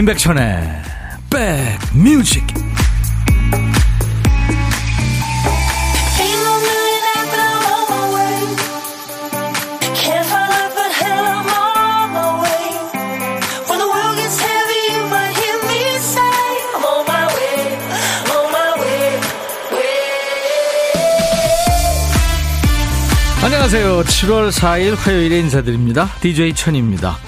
[0.00, 0.82] 임백천의
[1.28, 2.46] 백뮤직
[23.42, 24.02] 안녕하세요.
[24.04, 26.06] 7월 4일 화요일에 인사드립니다.
[26.20, 27.18] DJ 천입니다.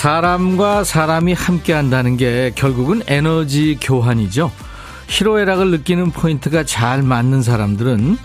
[0.00, 4.50] 사람과 사람이 함께 한다는 게 결국은 에너지 교환이죠.
[5.08, 8.16] 희로애락을 느끼는 포인트가 잘 맞는 사람들은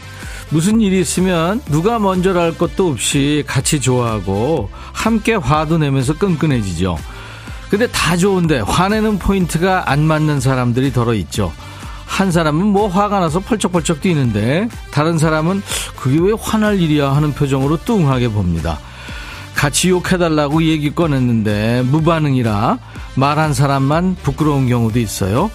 [0.52, 6.98] 무슨 일이 있으면 누가 먼저랄 것도 없이 같이 좋아하고 함께 화도 내면서 끈끈해지죠.
[7.70, 11.52] 근데 다 좋은데 화내는 포인트가 안 맞는 사람들이 더러 있죠.
[12.06, 15.62] 한 사람은 뭐 화가 나서 펄쩍펄쩍 뛰는데 다른 사람은
[15.98, 18.80] 그게 왜 화날 일이야 하는 표정으로 뚱하게 봅니다.
[19.66, 22.78] 같이 욕해달라고 얘기 꺼냈는데 무반응이라
[23.16, 25.50] 말한 사람만 부끄러운 경우도 있어요.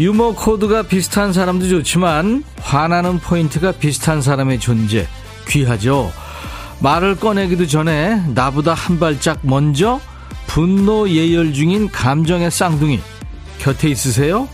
[0.00, 5.06] 유머 코드가 비슷한 사람도 좋지만 화나는 포인트가 비슷한 사람의 존재
[5.46, 6.12] 귀하죠.
[6.80, 10.00] 말을 꺼내기도 전에 나보다 한 발짝 먼저
[10.48, 12.98] 분노 예열 중인 감정의 쌍둥이
[13.58, 14.48] 곁에 있으세요?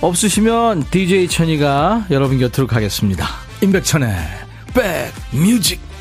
[0.00, 3.28] 없으시면 DJ 천이가 여러분 곁으로 가겠습니다.
[3.60, 4.16] 임백천의
[4.72, 5.95] 백뮤직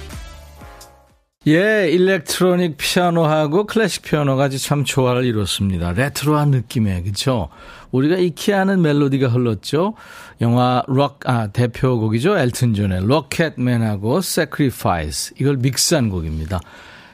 [1.47, 5.91] 예, electronic 피아노하고 클래식 피아노가 참 조화를 이뤘습니다.
[5.91, 7.49] 레트로한 느낌의, 그쵸?
[7.91, 9.93] 우리가 익히 아는 멜로디가 흘렀죠.
[10.41, 12.39] 영화 록, 아, 대표곡이죠.
[12.39, 15.35] 엘튼 존의 Rocket Man하고 Sacrifice.
[15.39, 16.61] 이걸 믹스한 곡입니다.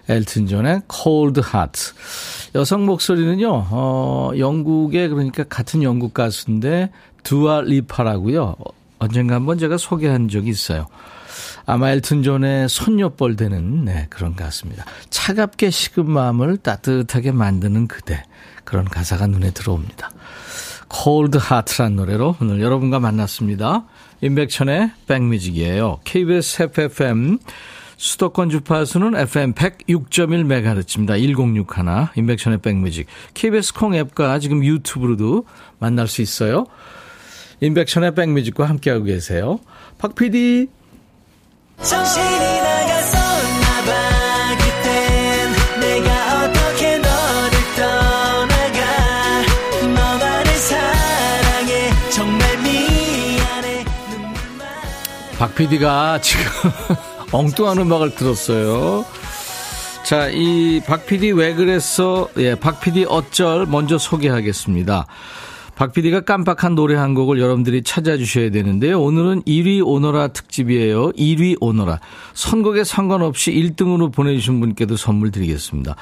[0.07, 1.91] 엘튼 존의 Cold Heart.
[2.55, 6.89] 여성 목소리는요, 어, 영국의, 그러니까 같은 영국 가수인데,
[7.23, 8.55] 두아 리파라고요.
[8.97, 10.87] 언젠가 한번 제가 소개한 적이 있어요.
[11.71, 14.83] 아마 엘튼 존의 손녀뻘 되는 네, 그런 가수입니다.
[15.09, 18.21] 차갑게 식은 마음을 따뜻하게 만드는 그대.
[18.65, 20.11] 그런 가사가 눈에 들어옵니다.
[20.93, 23.85] Cold Heart란 노래로 오늘 여러분과 만났습니다.
[24.19, 26.01] 임백천의 백뮤직이에요.
[26.03, 27.39] KBS FFM
[27.95, 31.17] 수도권 주파수는 FM 106.1MHz입니다.
[31.17, 33.07] 1061 임백천의 백뮤직.
[33.33, 35.45] KBS 콩 앱과 지금 유튜브로도
[35.79, 36.65] 만날 수 있어요.
[37.61, 39.61] 임백천의 백뮤직과 함께하고 계세요.
[39.97, 40.67] 박 PD
[55.37, 56.45] 박 PD가 지금
[57.31, 59.05] 엉뚱한 음악을 들었어요.
[60.03, 62.27] 자, 이 박 PD 왜 그랬어?
[62.37, 65.07] 예, 박 PD 어쩔 먼저 소개하겠습니다.
[65.75, 69.01] 박 PD가 깜빡한 노래 한 곡을 여러분들이 찾아주셔야 되는데요.
[69.01, 71.11] 오늘은 1위 오너라 특집이에요.
[71.13, 71.99] 1위 오너라.
[72.33, 75.95] 선곡에 상관없이 1등으로 보내주신 분께도 선물 드리겠습니다.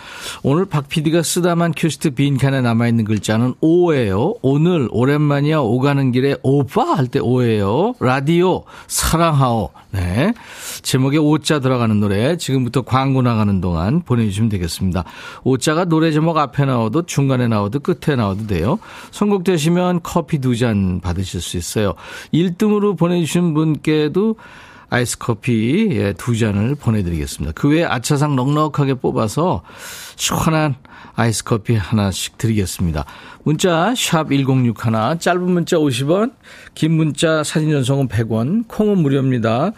[0.44, 4.36] 오늘 박 PD가 쓰다만 큐시트 빈칸에 남아있는 글자는 오예요.
[4.42, 7.96] 오늘 오랜만이야 오가는 길에 오빠 할 때 오예요.
[8.00, 9.70] 라디오 사랑하오.
[9.92, 10.34] 네.
[10.84, 15.04] 제목에 오자 들어가는 노래 지금부터 광고 나가는 동안 보내주시면 되겠습니다.
[15.44, 18.78] 오자가 노래 제목 앞에 나와도 중간에 나와도 끝에 나와도 돼요.
[19.12, 21.94] 선곡되시면 커피 두 잔 받으실 수 있어요.
[22.34, 24.36] 1등으로 보내주신 분께도
[24.90, 27.54] 아이스 커피 예, 두 잔을 보내드리겠습니다.
[27.54, 29.64] 그 외에 아차상 넉넉하게 뽑아서
[30.16, 30.76] 시원한
[31.16, 33.06] 아이스 커피 하나씩 드리겠습니다.
[33.44, 36.34] 문자 샵 1061, 짧은 문자 50원,
[36.74, 39.72] 긴 문자 사진 전송은 100원, 콩은 무료입니다.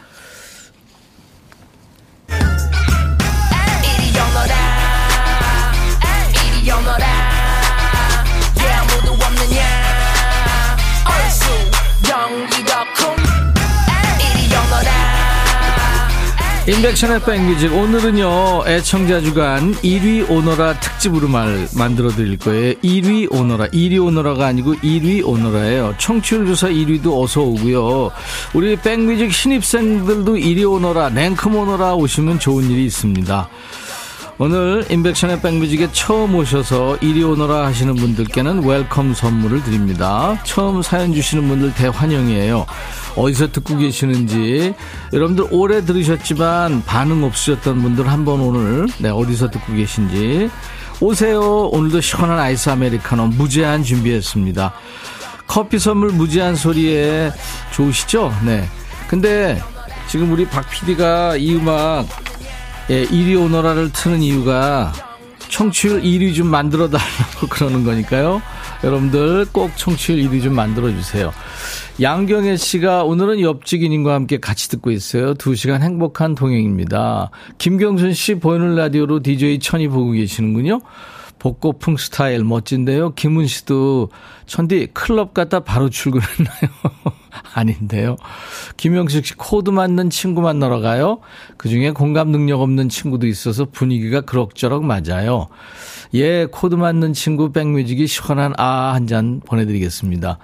[16.72, 17.74] 인백션의 백뮤직.
[17.74, 22.76] 오늘은요 애청자 주간 1위 오너라 특집으로 말 만들어 드릴 거예요.
[22.76, 23.68] 1위 오너라.
[23.68, 25.96] 1위 오너라가 아니고 1위 오너라예요.
[25.98, 28.12] 청취율 조사 1위도 어서 오고요.
[28.54, 33.50] 우리 백뮤직 신입생들도 1위 오너라 랭크 오너라 오시면 좋은 일이 있습니다
[34.44, 41.48] 오늘 임백천의 백뮤직에 처음 오셔서 1위 오너라 하시는 분들께는 welcome 선물을 드립니다 처음 사연 주시는
[41.48, 42.66] 분들 대환영이에요
[43.16, 44.74] 어디서 듣고 계시는지
[45.14, 50.50] 여러분들 오래 들으셨지만 반응 없으셨던 분들 한번 오늘 네, 어디서 듣고 계신지
[51.02, 51.68] 오세요.
[51.68, 54.74] 오늘도 시원한 아이스 아메리카노 무제한 준비했습니다.
[55.46, 57.32] 커피 선물 무제한 소리에
[57.74, 58.34] 좋으시죠?
[58.44, 58.68] 네.
[59.08, 59.62] 근데
[60.08, 62.08] 지금 우리 박 PD가 이 음악
[62.92, 64.92] 예, 1위 오너라를 트는 이유가
[65.48, 68.42] 청취율 1위 좀 만들어 달라고 그러는 거니까요.
[68.84, 71.32] 여러분들 꼭 청취율 1위 좀 만들어 주세요.
[72.02, 75.36] 양경혜 씨가 오늘은 옆집인님과 함께 같이 듣고 있어요.
[75.36, 77.32] 2시간 행복한 동행입니다.
[77.60, 80.82] 김경순 씨 보이는 라디오로 DJ 천이 보고 계시는군요.
[81.42, 83.16] 복고풍 스타일 멋진데요.
[83.16, 84.10] 김은 씨도
[84.46, 86.70] 천디 클럽 갔다 바로 출근했나요?
[87.56, 88.16] 아닌데요.
[88.78, 91.20] 김영식 씨 코드 맞는 친구 만나러 가요.
[91.58, 95.48] 그중에 공감 능력 없는 친구도 있어서 분위기가 그럭저럭 맞아요.
[96.14, 100.38] 예, 코드 맞는 친구 백뮤직이 시원한 아아 한 잔 보내드리겠습니다.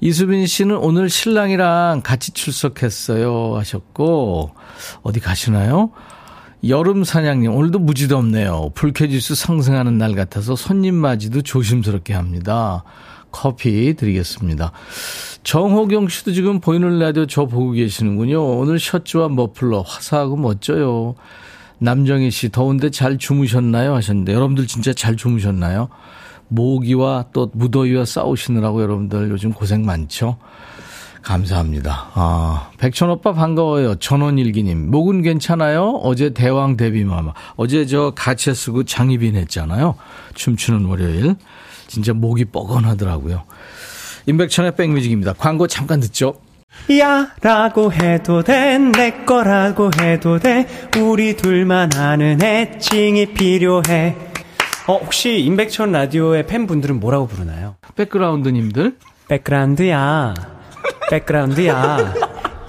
[0.00, 4.50] 이수빈 씨는 오늘 신랑이랑 같이 출석했어요 하셨고
[5.02, 5.92] 어디 가시나요?
[6.68, 8.70] 여름 사냥님 오늘도 무지도 없네요.
[8.74, 12.84] 불쾌지수 상승하는 날 같아서 손님 맞이도 조심스럽게 합니다.
[13.30, 14.72] 커피 드리겠습니다.
[15.42, 18.58] 정호경 씨도 지금 보이는 라디오 저 보고 계시는군요.
[18.58, 21.16] 오늘 셔츠와 머플러 화사하고 멋져요.
[21.78, 25.88] 남정희 씨 더운데 잘 주무셨나요 하셨는데 여러분들 진짜 잘 주무셨나요?
[26.48, 30.38] 모기와 또 무더위와 싸우시느라고 여러분들 요즘 고생 많죠?
[31.24, 32.10] 감사합니다.
[32.14, 33.96] 아, 백천 오빠 반가워요.
[33.96, 34.90] 전원일기님.
[34.90, 36.00] 목은 괜찮아요?
[36.02, 37.32] 어제 대왕 데뷔마마.
[37.56, 39.94] 어제 저 가채 쓰고 장희빈 했잖아요.
[40.34, 41.34] 춤추는 월요일.
[41.86, 43.42] 진짜 목이 뻐근하더라고요.
[44.26, 45.32] 임백천의 백뮤직입니다.
[45.34, 46.34] 광고 잠깐 듣죠.
[46.98, 50.66] 야 라고 해도 돼 내 거라고 해도 돼
[50.98, 54.16] 우리 둘만 아는 애칭이 필요해
[54.88, 57.76] 어 혹시 임백천 라디오의 팬분들은 뭐라고 부르나요?
[57.94, 58.96] 백그라운드님들
[59.28, 60.34] 백그라운드야
[61.10, 62.14] 백그라운드야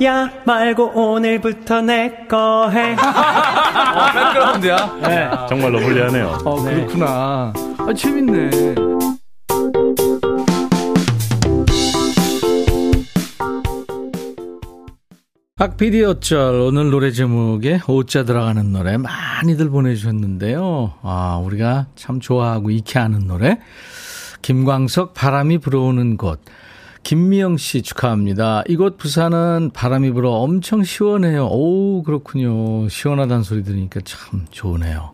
[0.03, 2.94] 야 말고 오늘부터 내 거 해.
[2.94, 4.97] 어, 백그라운드야?
[5.03, 5.29] 네.
[5.47, 6.38] 정말로 불리하네요.
[6.44, 7.53] 어, 그렇구나.
[7.77, 8.75] 아, 재밌네.
[15.57, 20.95] 박PD 어쩔 오늘 노래 제목에 오자 들어가는 노래 많이들 보내주셨는데요.
[21.01, 23.59] 아, 우리가 참 좋아하고 익히 아는 노래.
[24.41, 26.41] 김광석 바람이 불어오는 곳.
[27.06, 28.63] 김미영 씨 축하합니다.
[28.68, 31.46] 이곳 부산은 바람이 불어 엄청 시원해요.
[31.52, 32.90] 오, 그렇군요.
[32.90, 35.12] 시원하다는 소리 들으니까 참 좋으네요.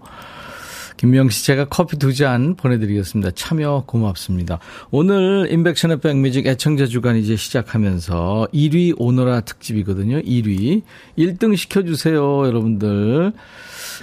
[0.96, 3.32] 김미영 씨 제가 커피 두 잔 보내드리겠습니다.
[3.32, 4.60] 참여 고맙습니다.
[4.90, 10.22] 오늘 인백션의 백뮤직 애청자 주간 이제 시작하면서 1위 오너라 특집이거든요.
[10.22, 10.84] 1위.
[11.18, 13.34] 1등 시켜주세요, 여러분들.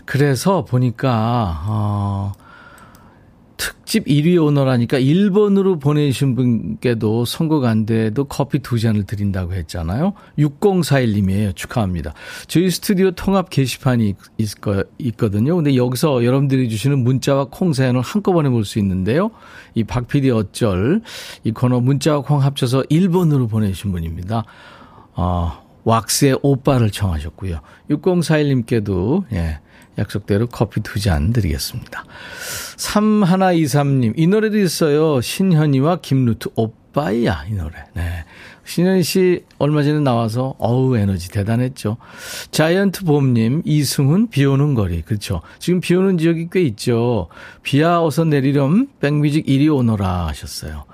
[0.05, 2.33] 그래서 보니까, 어,
[3.59, 10.15] 특집 1위 오너라니까 1번으로 보내주신 분께도 선거가 안 돼도 커피 두 잔을 드린다고 했잖아요.
[10.39, 11.55] 6041님이에요.
[11.55, 12.15] 축하합니다.
[12.47, 15.57] 저희 스튜디오 통합 게시판이 있, 거, 있거든요.
[15.57, 19.31] 근데 여기서 여러분들이 주시는 문자와 콩 사연을 한꺼번에 볼 수 있는데요.
[19.75, 21.01] 이 박PD 어쩔
[21.43, 24.45] 이 코너 문자와 콩 합쳐서 1번으로 보내주신 분입니다.
[25.15, 27.61] 어, 왁스의 오빠를 청하셨고요.
[27.91, 29.61] 6041님께도 예.
[29.99, 32.05] 약속대로 커피 두 잔 드리겠습니다.
[32.77, 35.21] 3123님, 이 노래도 있어요.
[35.21, 37.75] 신현이와 김루트, 오빠야, 이 노래.
[37.95, 38.25] 네.
[38.65, 41.97] 신현이 씨 얼마 전에 나와서, 어우, 에너지 대단했죠.
[42.51, 45.03] 자이언트 봄님, 이승훈, 비 오는 거리.
[45.03, 45.41] 그렇죠.
[45.59, 47.29] 지금 비 오는 지역이 꽤 있죠.
[47.63, 50.85] 비야 어서 내리렴, 백뮤직 이리 오너라 하셨어요.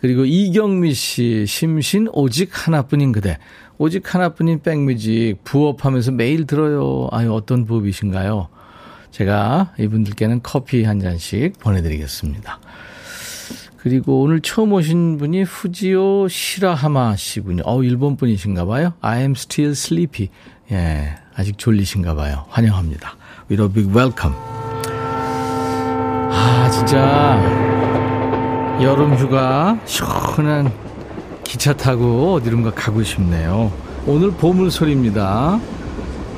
[0.00, 3.38] 그리고 이경미 씨, 심신 오직 하나뿐인 그대.
[3.78, 7.08] 오직 하나뿐인 백뮤직 부업하면서 매일 들어요.
[7.10, 8.48] 아유, 어떤 부업이신가요?
[9.10, 12.60] 제가 이분들께는 커피 한 잔씩 보내드리겠습니다.
[13.76, 17.62] 그리고 오늘 처음 오신 분이 후지오 시라하마 씨군요.
[17.66, 18.94] 어, 일본 분이신가 봐요.
[19.00, 20.30] I am still sleepy.
[20.72, 22.46] 예, 아직 졸리신가 봐요.
[22.48, 23.16] 환영합니다.
[23.50, 24.34] With a big welcome.
[26.30, 27.38] 아, 진짜
[28.82, 30.72] 여름 휴가 시원한
[31.44, 33.72] 기차 타고 어디론가 가고 싶네요.
[34.06, 35.60] 오늘 보물 소리입니다.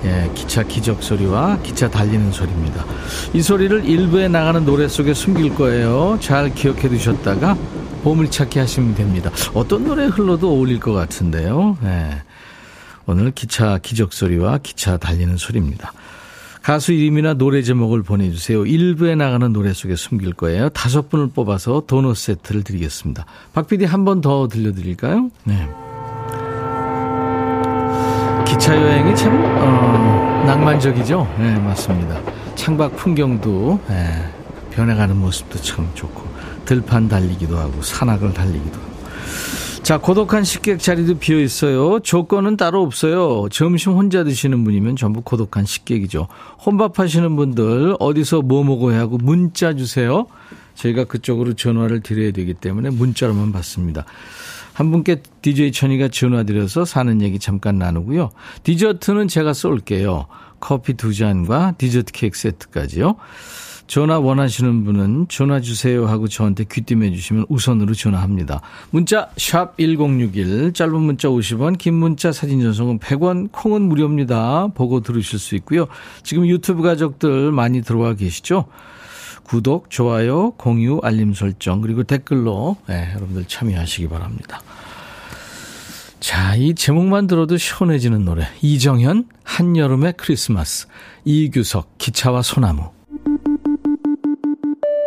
[0.04, 2.84] 예, 기차 기적 소리와 기차 달리는 소리입니다.
[3.32, 6.18] 이 소리를 일부에 나가는 노래 속에 숨길 거예요.
[6.20, 7.56] 잘 기억해 두셨다가
[8.04, 9.30] 보물 찾기 하시면 됩니다.
[9.54, 11.76] 어떤 노래 흘러도 어울릴 것 같은데요.
[11.84, 12.22] 예.
[13.06, 15.92] 오늘 기차 기적 소리와 기차 달리는 소리입니다.
[16.66, 18.66] 가수 이름이나 노래 제목을 보내주세요.
[18.66, 20.68] 일부에 나가는 노래 속에 숨길 거예요.
[20.70, 23.24] 다섯 분을 뽑아서 도넛 세트를 드리겠습니다.
[23.54, 25.30] 박 PD 한 번 더 들려드릴까요?
[25.44, 25.68] 네.
[28.48, 31.36] 기차 여행이 참 어, 낭만적이죠.
[31.38, 32.20] 네, 맞습니다.
[32.56, 34.28] 창밖 풍경도 네,
[34.72, 36.20] 변해가는 모습도 참 좋고
[36.64, 38.90] 들판 달리기도 하고 산악을 달리기도 하고
[39.86, 42.00] 자, 고독한 식객 자리도 비어 있어요.
[42.00, 43.46] 조건은 따로 없어요.
[43.52, 46.26] 점심 혼자 드시는 분이면 전부 고독한 식객이죠.
[46.66, 50.26] 혼밥 하시는 분들 어디서 뭐 먹어야 하고 문자 주세요.
[50.74, 54.04] 저희가 그쪽으로 전화를 드려야 되기 때문에 문자로만 받습니다.
[54.72, 58.30] 한 분께 DJ 천이가 전화 드려서 사는 얘기 잠깐 나누고요.
[58.64, 60.26] 디저트는 제가 쏠게요.
[60.58, 63.14] 커피 두 잔과 디저트 케이크 세트까지요.
[63.86, 68.60] 전화 원하시는 분은 전화 주세요 하고 저한테 귀띔해 주시면 우선으로 전화합니다.
[68.90, 74.68] 문자 샵1061 짧은 문자 50원 긴 문자 사진 전송은 100원 콩은 무료입니다.
[74.74, 75.86] 보고 들으실 수 있고요.
[76.22, 78.66] 지금 유튜브 가족들 많이 들어와 계시죠?
[79.44, 84.60] 구독, 좋아요, 공유, 알림 설정, 그리고 댓글로 네, 여러분들 참여하시기 바랍니다.
[86.18, 88.48] 자, 이 제목만 들어도 시원해지는 노래.
[88.60, 90.88] 이정현, 한여름의 크리스마스.
[91.24, 92.95] 이규석, 기차와 소나무.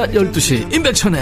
[0.00, 1.20] 낮 12시 임백천의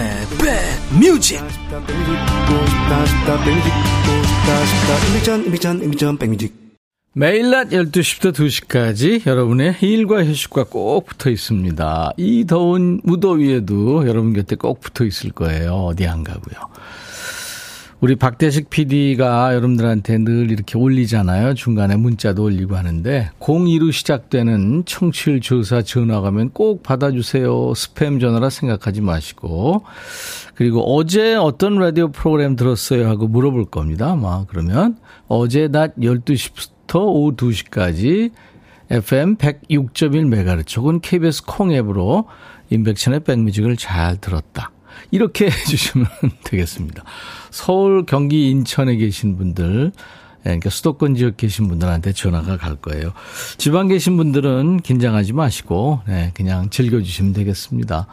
[6.16, 6.54] 백뮤직
[7.12, 12.12] 매일 낮 12시부터 2시까지 여러분의 일과 휴식과 꼭 붙어 있습니다.
[12.18, 15.72] 이 더운 무더위에도 여러분 곁에 꼭 붙어 있을 거예요.
[15.72, 16.54] 어디 안 가고요.
[18.00, 21.54] 우리 박대식 PD가 여러분들한테 늘 이렇게 올리잖아요.
[21.54, 27.72] 중간에 문자도 올리고 하는데 02로 시작되는 청취율 조사 전화 가면 꼭 받아주세요.
[27.72, 29.82] 스팸 전화라 생각하지 마시고
[30.54, 34.12] 그리고 어제 어떤 라디오 프로그램 들었어요 하고 물어볼 겁니다.
[34.12, 38.30] 아마 그러면 어제 낮 12시부터 오후 2시까지
[38.90, 42.26] FM 106.1MHz 혹은 KBS 콩 앱으로
[42.70, 44.70] 인백션의 백뮤직을 잘 들었다.
[45.10, 46.06] 이렇게 해주시면
[46.44, 47.04] 되겠습니다.
[47.50, 49.92] 서울, 경기, 인천에 계신 분들,
[50.40, 53.12] 예, 그러니까 수도권 지역 계신 분들한테 전화가 갈 거예요.
[53.56, 58.06] 지방 계신 분들은 긴장하지 마시고, 네, 그냥 즐겨주시면 되겠습니다.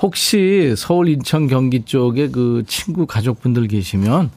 [0.00, 4.30] 혹시 서울, 인천, 경기 쪽에 그 친구, 가족분들 계시면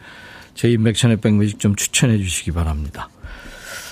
[0.53, 3.10] 저희 맥천의 백뮤직 좀 추천해 주시기 바랍니다.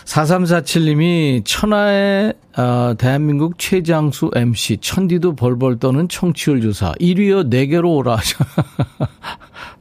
[0.08, 6.94] 4347님이 천하의 어, 대한민국 최장수 MC 천디도 벌벌 떠는 청취율 조사.
[6.94, 8.18] 1위여 4개로 오라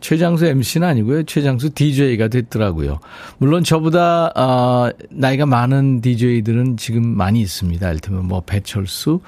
[0.00, 1.24] 최장수 MC는 아니고요.
[1.24, 3.00] 최장수 DJ가 됐더라고요.
[3.38, 7.86] 물론 저보다 어, 나이가 많은 DJ들은 지금 많이 있습니다.
[7.86, 9.20] 예를 들면 뭐 배철수,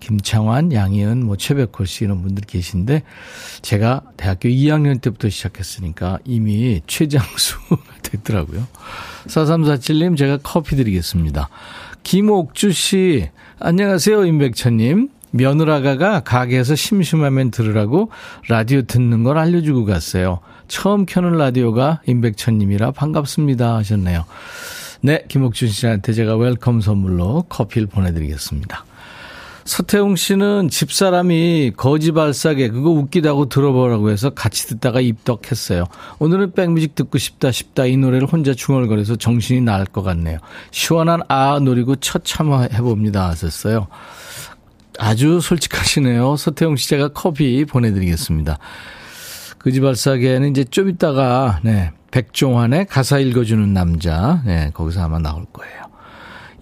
[0.00, 3.02] 김창완, 양희은, 뭐 최백호 씨 이런 분들 계신데
[3.62, 8.66] 제가 대학교 2학년 때부터 시작했으니까 이미 최장수가 됐더라고요.
[9.26, 11.48] 4347님 제가 커피 드리겠습니다.
[12.02, 15.08] 김옥주 씨 안녕하세요 임백천님.
[15.34, 18.10] 며느라가가 가게에서 심심하면 들으라고
[18.48, 20.38] 라디오 듣는 걸 알려주고 갔어요.
[20.68, 24.24] 처음 켜는 라디오가 임백천님이라 반갑습니다 하셨네요.
[25.02, 28.84] 네, 김옥준 씨한테 제가 welcome 선물로 커피를 보내드리겠습니다.
[29.64, 35.86] 서태웅 씨는 집사람이 거지발싸개 그거 웃기다고 들어보라고 해서 같이 듣다가 입덕했어요.
[36.18, 40.38] 오늘은 백뮤직 듣고 싶다 싶다 이 노래를 혼자 중얼거려서 정신이 나갈 것 같네요.
[40.70, 43.88] 시원한 아아 노리고 첫 참여해봅니다 하셨어요.
[44.98, 46.36] 아주 솔직하시네요.
[46.36, 48.58] 서태웅 씨 제가 커피 보내드리겠습니다.
[49.58, 55.84] 그지발싸개는 이제 좀 이따가, 네, 백종환의 가사 읽어주는 남자, 네, 거기서 아마 나올 거예요.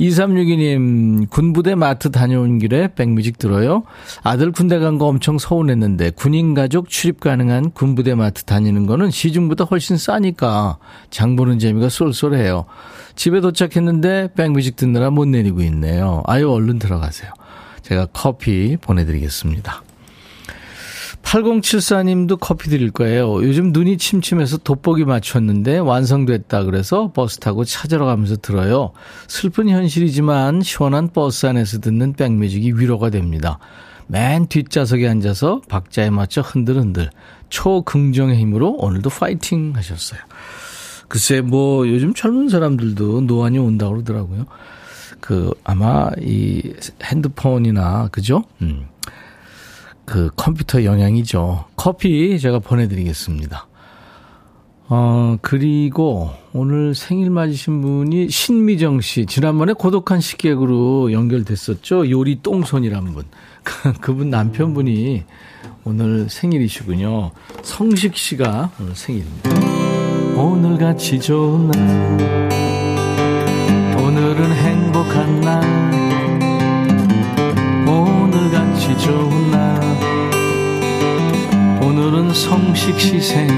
[0.01, 3.85] 2362님, 군부대 마트 다녀온 길에 백뮤직 들어요?
[4.23, 9.65] 아들 군대 간 거 엄청 서운했는데, 군인 가족 출입 가능한 군부대 마트 다니는 거는 시중보다
[9.65, 10.79] 훨씬 싸니까,
[11.11, 12.65] 장 보는 재미가 쏠쏠해요.
[13.15, 16.23] 집에 도착했는데, 백뮤직 듣느라 못 내리고 있네요.
[16.27, 17.31] 아유, 얼른 들어가세요.
[17.92, 19.82] 제가 커피 보내드리겠습니다.
[21.22, 23.44] 8074님도 커피 드릴 거예요.
[23.44, 28.92] 요즘 눈이 침침해서 돋보기 맞췄는데 완성됐다 그래서 버스 타고 찾으러 가면서 들어요.
[29.28, 33.58] 슬픈 현실이지만 시원한 버스 안에서 듣는 백뮤직이 위로가 됩니다.
[34.08, 37.11] 맨 뒷좌석에 앉아서 박자에 맞춰 흔들흔들
[37.50, 40.20] 초긍정의 힘으로 오늘도 파이팅 하셨어요.
[41.08, 44.46] 글쎄 뭐 요즘 젊은 사람들도 노안이 온다고 그러더라고요.
[45.23, 48.43] 그 아마 이 핸드폰이나 그죠?
[48.61, 48.88] 음.
[50.05, 51.64] 그 컴퓨터 영향이죠.
[51.76, 53.69] 커피 제가 보내드리겠습니다.
[54.88, 59.25] 어, 그리고 오늘 생일 맞으신 분이 신미정 씨.
[59.25, 62.11] 지난번에 고독한 식객으로 연결됐었죠.
[62.11, 63.25] 요리 똥손이란 분.
[64.02, 65.23] 그분 남편분이
[65.85, 67.31] 오늘 생일이시군요.
[67.62, 69.50] 성식 씨가 오늘 생일입니다.
[70.37, 72.51] 오늘 같이 좋은 날.
[74.33, 75.62] 오늘은 행복한 날.
[77.87, 79.79] 오늘같이 좋은 날.
[81.83, 83.53] 오늘은 성식 시 생일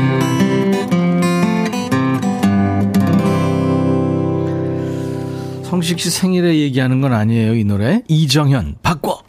[5.62, 8.02] 성식 씨 생일에 얘기하는 건 아니에요 이 노래.
[8.08, 9.22] 이정현 바꿔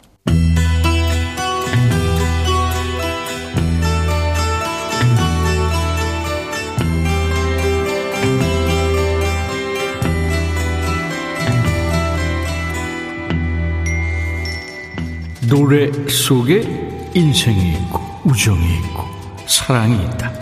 [15.48, 19.04] 노래 속에 인생이 있고 우정이 있고
[19.46, 20.32] 사랑이 있다.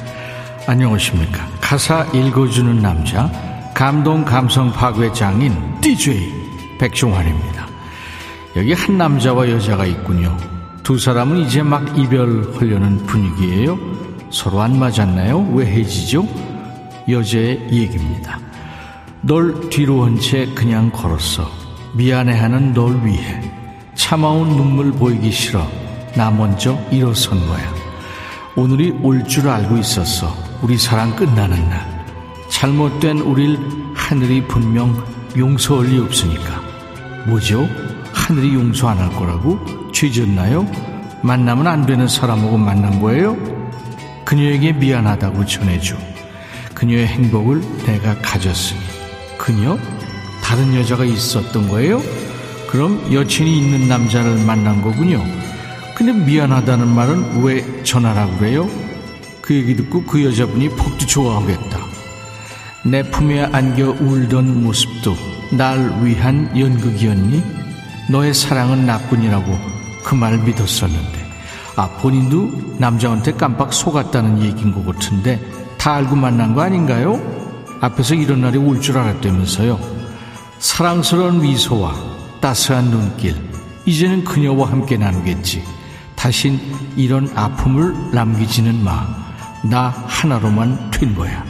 [0.67, 1.47] 안녕하십니까.
[1.61, 3.31] 가사 읽어주는 남자
[3.75, 6.33] 감동 감성 파괴 장인 DJ
[6.79, 7.67] 백종환입니다.
[8.57, 10.37] 여기 한 남자와 여자가 있군요.
[10.83, 13.79] 두 사람은 이제 막 이별하려는 분위기예요.
[14.31, 15.41] 서로 안 맞았나요?
[15.53, 16.27] 왜 헤어지죠?
[17.09, 18.39] 여자의 얘기입니다.
[19.21, 21.51] 널 뒤로 한 채 그냥 걸었어.
[21.95, 23.41] 미안해하는 널 위해.
[23.95, 25.67] 참아온 눈물 보이기 싫어.
[26.15, 27.73] 나 먼저 일어선 거야.
[28.57, 30.35] 오늘이 올 줄 알고 있었어.
[30.63, 32.05] 우리 사랑 끝나는 날.
[32.49, 33.59] 잘못된 우릴
[33.95, 35.05] 하늘이 분명
[35.37, 36.63] 용서할 리 없으니까.
[37.27, 37.69] 뭐죠?
[38.13, 39.59] 하늘이 용서 안 할 거라고?
[39.93, 40.67] 죄졌나요?
[41.23, 43.37] 만나면 안 되는 사람하고 만난 거예요?
[44.25, 45.97] 그녀에게 미안하다고 전해줘.
[46.75, 48.81] 그녀의 행복을 내가 가졌으니.
[49.39, 49.79] 그녀?
[50.43, 52.01] 다른 여자가 있었던 거예요?
[52.75, 55.25] 그럼 여친이 있는 남자를 만난 거군요.
[55.95, 58.69] 근데 미안하다는 말은 왜 전하라고 그래요?
[59.41, 61.79] 그 얘기 듣고 그 여자분이 폭도 좋아하겠다.
[62.87, 65.15] 내 품에 안겨 울던 모습도
[65.53, 67.45] 날 위한 연극이었니?
[68.11, 69.57] 너의 사랑은 나뿐이라고
[70.05, 71.25] 그 말 믿었었는데.
[71.77, 75.41] 아, 본인도 남자한테 깜빡 속았다는 얘기인 것 같은데
[75.79, 77.21] 다 알고 만난 거 아닌가요?
[77.81, 79.79] 앞에서 이런 날이 올 줄 알았다면서요.
[80.59, 82.14] 사랑스러운 미소와
[82.49, 83.35] 따스한 눈길.
[83.87, 85.63] 이제는 그녀와 함께 나누겠지.
[86.15, 86.61] 다신
[86.95, 89.07] 이런 아픔을 남기지는 마.
[89.63, 91.43] 나 하나로만 된 거야.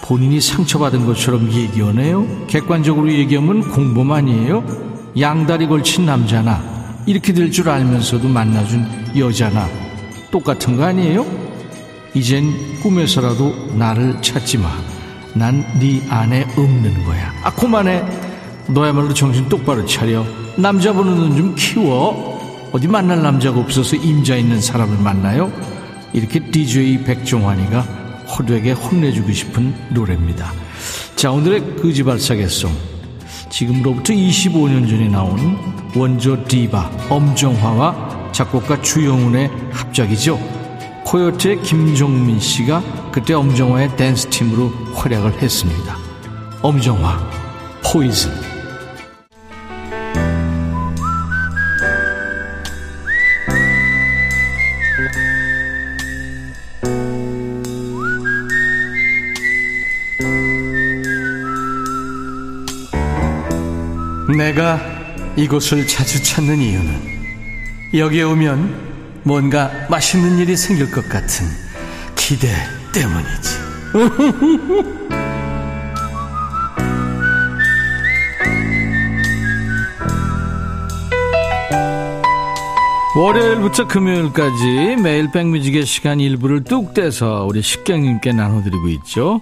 [0.00, 2.46] 본인이 상처받은 것처럼 얘기하네요.
[2.46, 4.64] 객관적으로 얘기하면 공범 아니에요?
[5.20, 6.62] 양다리 걸친 남자나
[7.04, 9.68] 이렇게 될 줄 알면서도 만나준 여자나
[10.30, 11.26] 똑같은 거 아니에요?
[12.14, 14.70] 이젠 꿈에서라도 나를 찾지 마.
[15.34, 17.34] 난 네 안에 없는 거야.
[17.42, 18.23] 아, 그만해.
[18.68, 20.24] 너야말로 정신 똑바로 차려.
[20.56, 22.70] 남자 보는 눈 좀 키워.
[22.72, 25.52] 어디 만날 남자가 없어서 임자 있는 사람을 만나요?
[26.12, 27.80] 이렇게 DJ 백종환이가
[28.26, 30.52] 호되게 혼내주고 싶은 노래입니다.
[31.14, 32.72] 자, 오늘의 거지발사계송.
[33.50, 35.56] 지금으로부터 25년 전에 나온
[35.94, 40.38] 원조 디바 엄정화와 작곡가 주영훈의 합작이죠.
[41.04, 45.96] 코요태 김종민 씨가 그때 엄정화의 댄스 팀으로 활약을 했습니다.
[46.62, 47.30] 엄정화,
[47.84, 48.43] 포이즌.
[64.44, 64.78] 내가
[65.36, 67.00] 이곳을 자주 찾는 이유는
[67.94, 71.46] 여기에 오면 뭔가 맛있는 일이 생길 것 같은
[72.14, 72.48] 기대
[72.92, 73.58] 때문이지.
[83.16, 89.40] 월요일부터 금요일까지 매일 백뮤직의 시간 일부를 뚝 떼서 우리 식객님께 나눠드리고 있죠.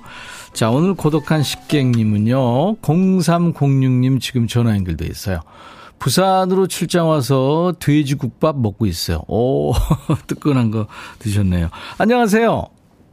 [0.53, 5.41] 자, 오늘 고독한 식객님은요, 0306님 지금 전화 연결돼 있어요.
[5.99, 9.21] 부산으로 출장 와서 돼지국밥 먹고 있어요.
[9.29, 9.73] 오,
[10.29, 10.87] 뜨끈한 거
[11.21, 11.69] 드셨네요.
[11.99, 12.65] 안녕하세요.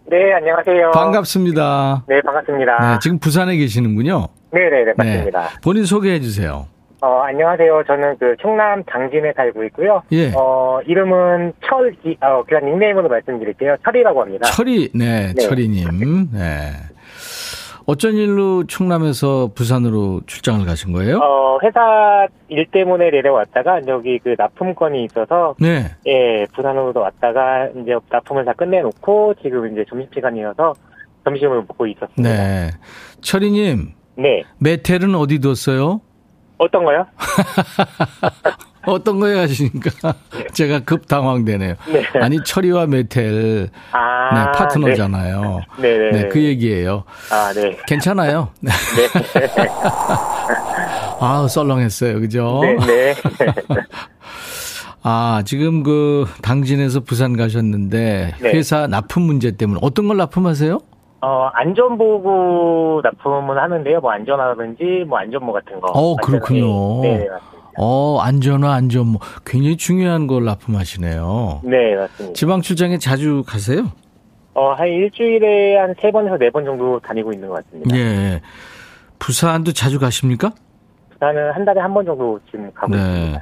[0.10, 0.92] 네, 안녕하세요.
[0.92, 2.04] 반갑습니다.
[2.08, 2.78] 네, 반갑습니다.
[2.94, 4.28] 네, 지금 부산에 계시는군요.
[4.52, 5.42] 네네네, 맞습니다.
[5.42, 6.66] 네, 본인 소개해 주세요.
[7.02, 7.84] 어, 안녕하세요.
[7.88, 10.02] 저는 그 충남 당진에 살고 있고요.
[10.12, 10.34] 예.
[10.36, 13.78] 어, 이름은 철, 어, 그냥 닉네임으로 말씀드릴게요.
[13.86, 14.50] 철이라고 합니다.
[14.52, 15.42] 철이, 네, 네.
[15.42, 16.32] 철이님.
[16.34, 16.72] 네.
[17.90, 21.18] 어쩐 일로 충남에서 부산으로 출장을 가신 거예요?
[21.18, 25.86] 어, 회사 일 때문에 내려왔다가 여기 그 납품건이 있어서 네.
[26.06, 30.76] 예, 부산으로 왔다가 이제 납품을 다 끝내놓고 지금 이제 점심시간이어서
[31.24, 32.22] 점심을 먹고 있었습니다.
[32.22, 32.70] 네.
[33.22, 33.94] 철이님.
[34.18, 34.44] 네.
[34.60, 36.02] 메텔은 어디 뒀어요?
[36.60, 37.08] 어떤 거요?
[38.92, 40.14] 어떤 거에 하시니까
[40.54, 41.76] 제가 급 당황되네요.
[41.92, 42.04] 네.
[42.20, 45.62] 아니 철이와 메텔 아, 네, 파트너잖아요.
[45.78, 45.98] 네.
[45.98, 47.04] 네, 네, 그 얘기예요.
[47.32, 47.78] 아, 네.
[47.88, 48.50] 괜찮아요.
[48.62, 48.72] 네.
[51.22, 52.20] 아, 썰렁했어요.
[52.22, 52.60] 그죠?
[52.62, 52.76] 네.
[52.86, 53.14] 네.
[55.04, 58.50] 아, 지금 그 당진에서 부산 가셨는데 네.
[58.54, 60.80] 회사 납품 문제 때문에 어떤 걸 납품하세요?
[61.22, 64.00] 어, 안전보고 납품은 하는데요.
[64.00, 65.92] 뭐 안전화라든지 뭐 안전모 같은 거.
[65.92, 67.02] 어, 그렇군요.
[67.02, 67.59] 네, 맞습니다.
[67.82, 69.20] 어, 안전화, 안전모.
[69.46, 71.62] 굉장히 중요한 걸 납품하시네요.
[71.64, 72.34] 네, 맞습니다.
[72.34, 73.86] 지방 출장에 자주 가세요?
[74.54, 77.96] 어, 한 일주일에 한 세 번에서 네 번 정도 다니고 있는 것 같습니다.
[77.96, 78.42] 예.
[79.20, 80.52] 부산도 자주 가십니까?
[81.12, 82.98] 부산은 한 달에 한 번 정도 지금 가고 네.
[83.00, 83.42] 있습니다.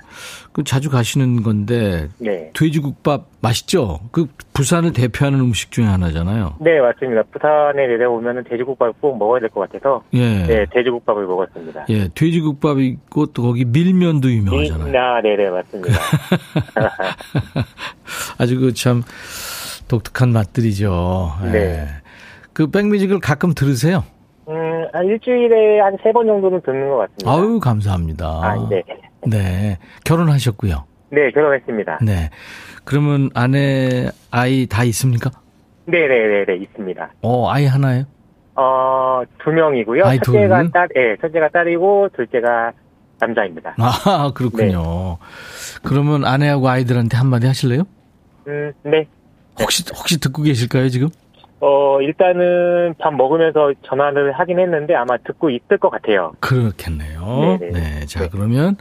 [0.58, 2.50] 그 자주 가시는 건데 네.
[2.56, 4.00] 돼지국밥 맛있죠?
[4.12, 6.56] 그 부산을 대표하는 음식 중에 하나잖아요.
[6.60, 7.22] 네, 맞습니다.
[7.32, 10.48] 부산에 내려오면 돼지국밥을 꼭 먹어야 될 것 같아서 예.
[10.48, 11.86] 네, 돼지국밥을 먹었습니다.
[11.90, 14.92] 예, 돼지국밥이 있고 또 거기 밀면도 유명하잖아요.
[14.92, 15.96] 네, 아, 네네, 맞습니다.
[18.40, 19.04] 아주 그 참
[19.88, 21.34] 독특한 맛들이죠.
[21.46, 21.50] 예.
[21.52, 21.86] 네.
[22.54, 24.04] 그 백뮤직을 가끔 들으세요?
[24.50, 24.56] 음,
[24.92, 27.32] 한 일주일에 한 세 번 정도는 듣는 것 같습니다.
[27.32, 28.26] 아유, 감사합니다.
[28.28, 28.82] 아, 네.
[29.30, 29.78] 네.
[30.06, 30.86] 결혼하셨고요.
[31.12, 32.00] 네, 결혼했습니다.
[32.04, 32.30] 네.
[32.84, 35.32] 그러면 아내, 아이 다 있습니까?
[35.86, 37.12] 네네네네, 있습니다.
[37.22, 38.06] 어, 아이 하나예요?
[38.56, 40.06] 어, 두 명이고요.
[40.06, 40.72] 아이, 첫째가 둘?
[40.72, 42.72] 딸, 예, 첫째가 딸이고, 둘째가
[43.20, 43.76] 남자입니다.
[43.78, 45.18] 아, 그렇군요.
[45.84, 47.84] 그러면 아내하고 아이들한테 한마디 하실래요?
[48.48, 49.08] 음, 네.
[49.60, 51.10] 혹시, 혹시 듣고 계실까요, 지금?
[51.60, 56.34] 어, 일단은 밥 먹으면서 전화를 하긴 했는데 아마 듣고 있을 것 같아요.
[56.40, 57.58] 그렇겠네요.
[57.60, 57.72] 네네.
[57.72, 58.06] 네.
[58.06, 58.30] 자, 네.
[58.32, 58.76] 그러면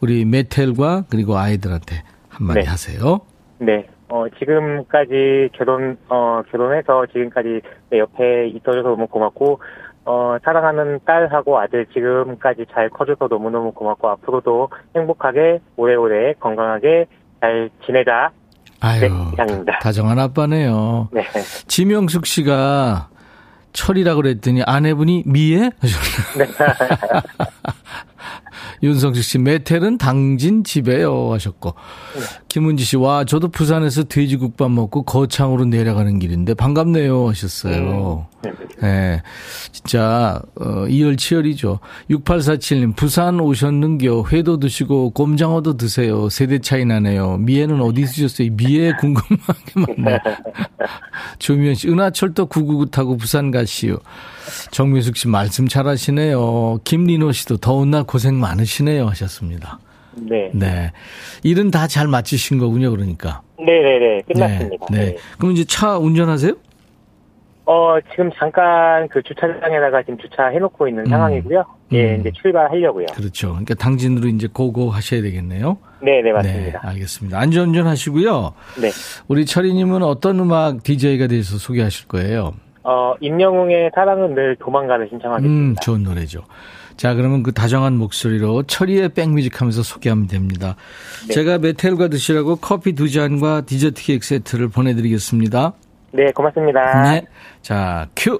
[0.00, 2.66] 우리 메텔과 그리고 아이들한테 한마디 네.
[2.66, 3.20] 하세요.
[3.58, 3.86] 네.
[4.08, 7.60] 어, 지금까지 결혼, 어, 결혼해서 지금까지
[7.90, 9.60] 내 옆에 있어줘서 너무 고맙고,
[10.04, 17.06] 어, 사랑하는 딸하고 아들 지금까지 잘 커줘서 너무너무 고맙고, 앞으로도 행복하게, 오래오래 건강하게
[17.40, 18.32] 잘 지내자.
[18.80, 19.78] 아유, 네, 이상입니다.
[19.78, 21.08] 다정한 아빠네요.
[21.12, 21.22] 네.
[21.68, 23.10] 지명숙 씨가
[23.72, 25.70] 철이라 그랬더니 아내분이 미애?
[28.82, 31.74] 윤성식 씨, 메텔은 당진 집에요 하셨고.
[32.48, 38.26] 김은지 씨, 와, 저도 부산에서 돼지국밥 먹고 거창으로 내려가는 길인데 반갑네요 하셨어요.
[38.42, 38.52] 네.
[38.80, 39.22] 네.
[39.72, 41.78] 진짜, 어, 이열치열이죠.
[42.10, 46.28] 6847님, 부산 오셨는겨, 회도 드시고, 곰장어도 드세요.
[46.28, 47.36] 세대 차이 나네요.
[47.38, 48.48] 미애는 어디 있으셨어요?
[48.52, 50.18] 미애 궁금하게 많네.
[51.38, 53.98] 조미연 씨, 은하철도 999 타고 부산 가시오.
[54.70, 56.78] 정미숙 씨, 말씀 잘 하시네요.
[56.84, 59.06] 김리노 씨도 더운 날 고생 많으시네요.
[59.06, 59.78] 하셨습니다.
[60.16, 60.50] 네.
[60.54, 60.92] 네.
[61.42, 63.42] 일은 다 잘 마치신 거군요, 그러니까.
[63.58, 64.22] 네네네.
[64.32, 64.86] 끝났습니다.
[64.90, 64.98] 네.
[65.06, 65.16] 네.
[65.38, 66.54] 그럼 이제 차 운전하세요?
[67.66, 71.64] 어, 지금 잠깐 그 주차장에다가 지금 주차해놓고 있는 상황이고요.
[71.92, 72.20] 예, 음.
[72.20, 73.06] 이제 출발하려고요.
[73.14, 73.50] 그렇죠.
[73.50, 75.78] 그러니까 당진으로 이제 고고 하셔야 되겠네요.
[76.02, 76.80] 네네, 맞습니다.
[76.82, 77.38] 네, 알겠습니다.
[77.38, 78.54] 안전운전 하시고요.
[78.80, 78.90] 네.
[79.28, 82.54] 우리 철이님은 어떤 음악 DJ가 돼서 소개하실 거예요?
[82.82, 85.80] 어, 임영웅의 사랑은 늘 도망가를 음, 신청하겠습니다.
[85.80, 86.44] 좋은 노래죠.
[86.96, 90.76] 자, 그러면 그 다정한 목소리로 철이의 백뮤직 하면서 소개하면 됩니다.
[91.28, 91.34] 네.
[91.34, 95.72] 제가 메텔과 드시라고 커피 두 잔과 디저트 케이크 세트를 보내드리겠습니다.
[96.12, 97.02] 네, 고맙습니다.
[97.10, 97.26] 네.
[97.62, 98.38] 자, 큐!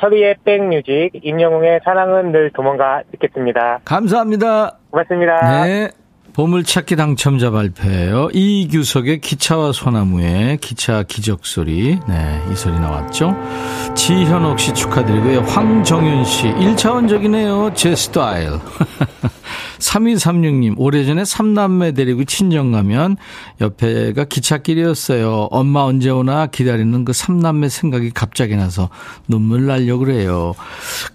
[0.00, 3.80] 철이의 백뮤직, 임영웅의 사랑은 늘 도망가 듣겠습니다.
[3.84, 4.78] 감사합니다.
[4.90, 5.64] 고맙습니다.
[5.64, 5.90] 네.
[6.36, 8.28] 보물찾기 당첨자 발표예요.
[8.34, 11.98] 이규석의 기차와 소나무의 기차 기적소리.
[12.06, 13.34] 네, 이 소리 나왔죠.
[13.94, 15.40] 지현옥 씨 축하드리고요.
[15.40, 17.74] 황정윤 씨, 1차원적이네요.
[17.74, 18.50] 제 스타일.
[19.78, 23.16] 3236님, 오래전에 삼남매 데리고 친정 가면
[23.60, 25.48] 옆에가 기찻길이었어요.
[25.50, 28.88] 엄마 언제 오나 기다리는 그 삼남매 생각이 갑자기 나서
[29.28, 30.54] 눈물 날려 그래요.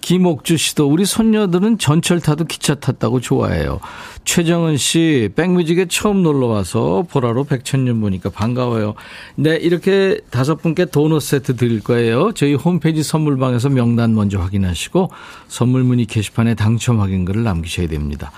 [0.02, 3.80] 김옥주 씨도 우리 손녀들은 전철 타도 기차 탔다고 좋아해요.
[4.24, 8.96] 최정은 씨, 백뮤직에 처음 놀러 와서 보라로 백천년 보니까 반가워요.
[9.36, 12.32] 네, 이렇게 다섯 분께 도넛 세트 드릴 거예요.
[12.34, 15.10] 저희 홈페이지 선물방에서 명단 먼저 확인하시고
[15.48, 18.32] 선물 문의 게시판에 당첨 확인글을 남기셔야 됩니다.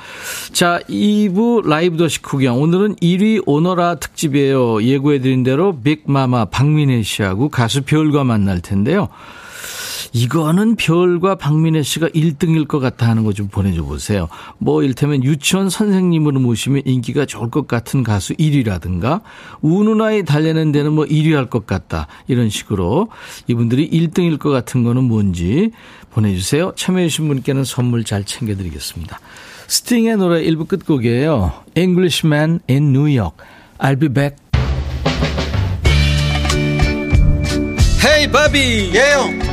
[0.51, 2.62] 자, 2부 라이브 더시 구경.
[2.62, 4.83] 오늘은 1위 오너라 특집이에요.
[4.83, 9.09] 예고해 드린 대로 빅마마 박민혜 씨하고 가수 별과 만날 텐데요.
[10.11, 14.27] 이거는 별과 박민혜 씨가 1등일 것 같다 하는 거 좀 보내줘 보세요.
[14.59, 19.21] 뭐 일테면 유치원 선생님으로 모시면 인기가 좋을 것 같은 가수 1위라든가
[19.61, 23.07] 우누나이 달래는 데는 뭐 1위 할 것 같다 이런 식으로
[23.47, 25.71] 이분들이 1등일 것 같은 거는 뭔지
[26.11, 26.73] 보내주세요.
[26.75, 29.19] 참여해주신 분께는 선물 잘 챙겨드리겠습니다.
[29.67, 31.51] 스팅의 노래 1부 끝곡이에요.
[31.75, 33.37] Englishman in New York.
[33.79, 34.37] I'll be back.
[38.05, 39.52] 헤이 바비 예영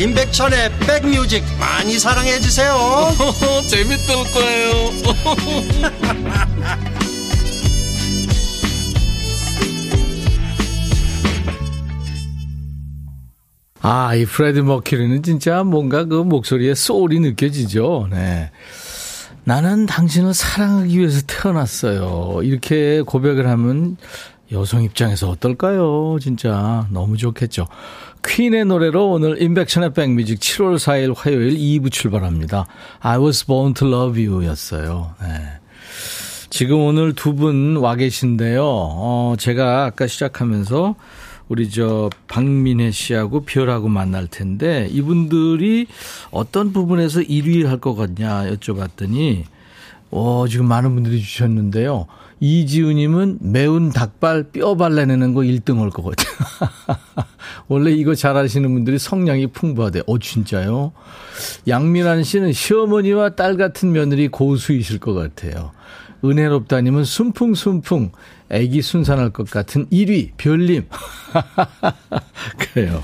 [0.00, 2.74] 임백천의 백뮤직 많이 사랑해 주세요
[3.68, 4.70] 재밌을 거예요
[13.82, 18.08] 아, 이 프레드 머큐리는 진짜 뭔가 그 목소리에 소울이 느껴지죠.
[18.10, 18.50] 네.
[19.44, 22.42] 나는 당신을 사랑하기 위해서 태어났어요.
[22.42, 23.96] 이렇게 고백을 하면
[24.52, 26.18] 여성 입장에서 어떨까요?
[26.20, 27.66] 진짜 너무 좋겠죠.
[28.26, 32.66] 퀸의 노래로 오늘 인백션의 백뮤직 7월 4일 화요일 2부 출발합니다.
[33.00, 35.14] I was born to love you 였어요.
[35.22, 35.28] 네.
[36.50, 38.62] 지금 오늘 두 분 와 계신데요.
[38.64, 40.96] 어, 제가 아까 시작하면서
[41.48, 45.86] 우리 저 박민혜 씨하고 별하고 만날 텐데 이분들이
[46.30, 49.44] 어떤 부분에서 1위 할 것 같냐 여쭤봤더니
[50.10, 52.06] 어, 지금 많은 분들이 주셨는데요.
[52.40, 56.66] 이지우님은 매운 닭발 뼈 발라내는 거 1등 할것 같아요.
[57.68, 60.02] 원래 이거 잘하시는 분들이 성량이 풍부하대.
[60.06, 60.92] 어, 진짜요?
[61.68, 65.72] 양민환 씨는 시어머니와 딸 같은 며느리 고수이실 것 같아요.
[66.24, 68.12] 은혜롭다님은 순풍순풍
[68.50, 70.86] 애기 순산할 것 같은 1위 별님.
[72.58, 73.02] 그래요.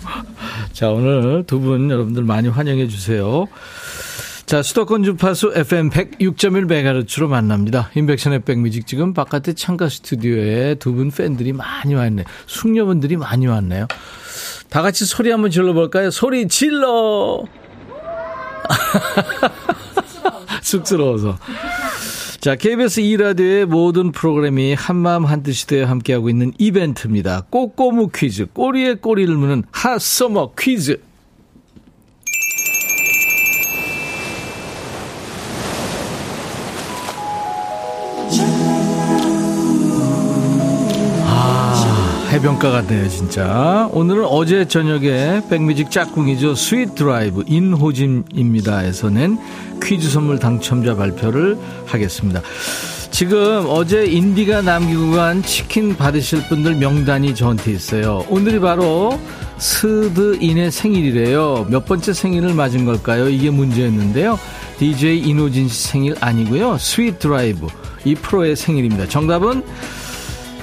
[0.72, 3.46] 자 오늘 두 분 여러분들 많이 환영해 주세요.
[4.46, 7.90] 자, 수도권 주파수 FM 106.1MHz로 만납니다.
[7.96, 12.24] 인백션의 백뮤직 지금 바깥에 창가 스튜디오에 두 분 팬들이 많이 왔네요.
[12.46, 13.88] 숙녀분들이 많이 왔네요.
[14.70, 16.10] 다 같이 소리 한번 질러볼까요?
[16.12, 17.42] 소리 질러!
[20.62, 21.38] 쑥스러워서.
[22.40, 27.46] 자, KBS 2라디오의 모든 프로그램이 한마음 한뜻이 되어 함께하고 있는 이벤트입니다.
[27.50, 31.00] 꼬꼬무 퀴즈, 꼬리에 꼬리를 무는 hot summer 퀴즈.
[42.36, 43.88] 해변가 같네요, 진짜.
[43.92, 46.54] 오늘은 어제 저녁에 백뮤직 짝꿍이죠.
[46.54, 49.38] 스윗 드라이브 인호진입니다에서 낸
[49.82, 52.42] 퀴즈 선물 당첨자 발표를 하겠습니다.
[53.10, 58.22] 지금 어제 인디가 남기고 간 치킨 받으실 분들 명단이 저한테 있어요.
[58.28, 59.18] 오늘이 바로
[59.56, 61.68] 스드인의 생일이래요.
[61.70, 63.30] 몇 번째 생일을 맞은 걸까요?
[63.30, 64.38] 이게 문제였는데요.
[64.78, 66.76] DJ 인호진 씨 생일 아니고요.
[66.76, 67.66] 스윗 드라이브
[68.04, 69.08] 이 프로의 생일입니다.
[69.08, 69.62] 정답은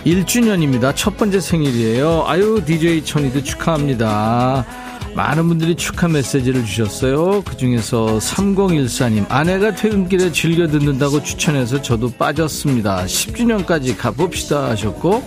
[0.05, 0.93] 1주년입니다.
[0.95, 2.25] 첫 번째 생일이에요.
[2.27, 4.65] 아유 DJ 천디도 축하합니다.
[5.15, 7.43] 많은 분들이 축하 메시지를 주셨어요.
[7.43, 13.05] 그 중에서 3014님, 아내가 퇴근길에 즐겨 듣는다고 추천해서 저도 빠졌습니다.
[13.05, 15.23] 10주년까지 가봅시다 하셨고,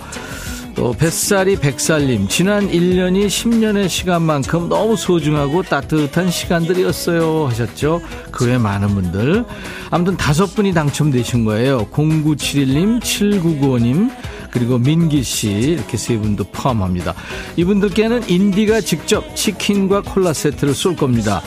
[0.75, 8.03] 또 뱃살이 백살님, 지난 1년이 10년의 시간만큼 너무 소중하고 따뜻한 시간들이었어요 하셨죠.
[8.33, 9.45] 그 외 많은 분들.
[9.91, 11.87] 아무튼 다섯 분이 당첨되신 거예요.
[11.93, 14.11] 0971님, 7995님,
[14.57, 17.15] 그리고 민기 씨 이렇게 세 분도 포함합니다.
[17.57, 21.43] 이분들께는 인디가 직접 치킨과 콜라 세트를 쏠 겁니다.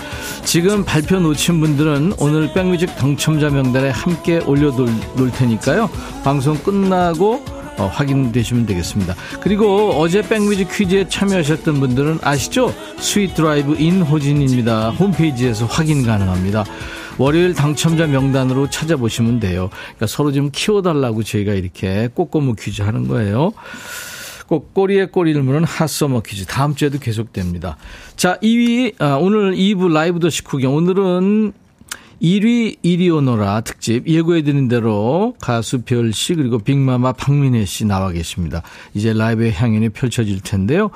[0.45, 5.89] 지금 발표 놓친 분들은 오늘 백뮤직 당첨자 명단에 함께 올려놓을 테니까요.
[6.23, 7.43] 방송 끝나고
[7.79, 9.15] 어, 확인되시면 되겠습니다.
[9.39, 12.75] 그리고 어제 백뮤직 퀴즈에 참여하셨던 분들은 아시죠?
[12.99, 14.91] 스윗 드라이브 인 호진입니다.
[14.91, 16.63] 홈페이지에서 확인 가능합니다.
[17.19, 19.69] 월요일 당첨자 명단으로 찾아보시면 돼요.
[19.71, 23.51] 그러니까 서로 좀 키워달라고 저희가 이렇게 꼬꼬무 퀴즈 하는 거예요.
[24.47, 26.45] 꼭 꼬리에 꼬리를 무는 hot summer 퀴즈.
[26.45, 27.77] 다음 주에도 계속됩니다.
[28.15, 30.75] 자, 2위, 아, 오늘 2부 라이브도 식후경.
[30.75, 31.51] 오늘은
[32.21, 38.61] 1위 이리오노라 특집 예고해드린 대로 가수 별 씨 그리고 빅마마 박민혜 씨 나와 계십니다.
[38.93, 40.89] 이제 라이브의 향연이 펼쳐질 텐데요.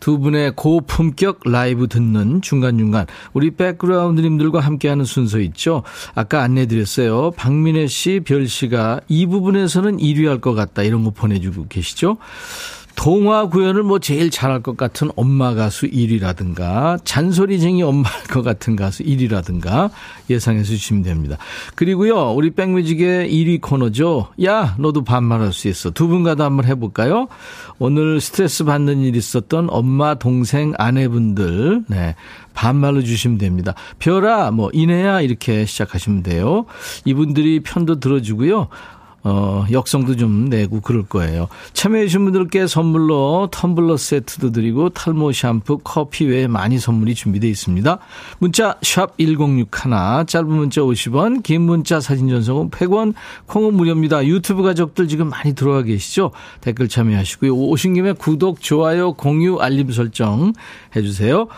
[0.00, 5.82] 두 분의 고품격 라이브 듣는 중간중간 우리 백그라운드님들과 함께하는 순서 있죠.
[6.14, 7.32] 아까 안내드렸어요.
[7.32, 12.16] 박민혜 씨, 별 씨가 이 부분에서는 1위 할 것 같다 이런 거 보내주고 계시죠.
[12.96, 19.02] 동화 구연을 뭐 제일 잘할 것 같은 엄마 가수 1위라든가 잔소리쟁이 엄마일 것 같은 가수
[19.02, 19.90] 1위라든가
[20.30, 21.36] 예상해 주시면 됩니다.
[21.74, 24.28] 그리고요 우리 백뮤직의 1위 코너죠.
[24.44, 25.90] 야 너도 반말할 수 있어.
[25.90, 27.28] 두 분과도 한번 해볼까요?
[27.78, 32.14] 오늘 스트레스 받는 일 있었던 엄마 동생 아내분들 네
[32.54, 33.74] 반말로 주시면 됩니다.
[33.98, 36.66] 별아 뭐 이내야 이렇게 시작하시면 돼요.
[37.04, 38.68] 이분들이 편도 들어주고요.
[39.26, 41.48] 어, 역성도 좀 내고 그럴 거예요.
[41.72, 47.98] 참여해주신 분들께 선물로 텀블러 세트도 드리고 탈모 샴푸, 커피 외에 많이 선물이 준비되어 있습니다.
[48.38, 49.66] 문자 1061,
[50.26, 53.14] 짧은 문자 50원, 긴 문자 사진 전송은 100원,
[53.46, 54.26] 콩은 무료입니다.
[54.26, 56.30] 유튜브 가족들 지금 많이 들어와 계시죠?
[56.60, 57.54] 댓글 참여하시고요.
[57.54, 60.52] 오신 김에 구독, 좋아요, 공유, 알림 설정
[60.94, 61.48] 해주세요.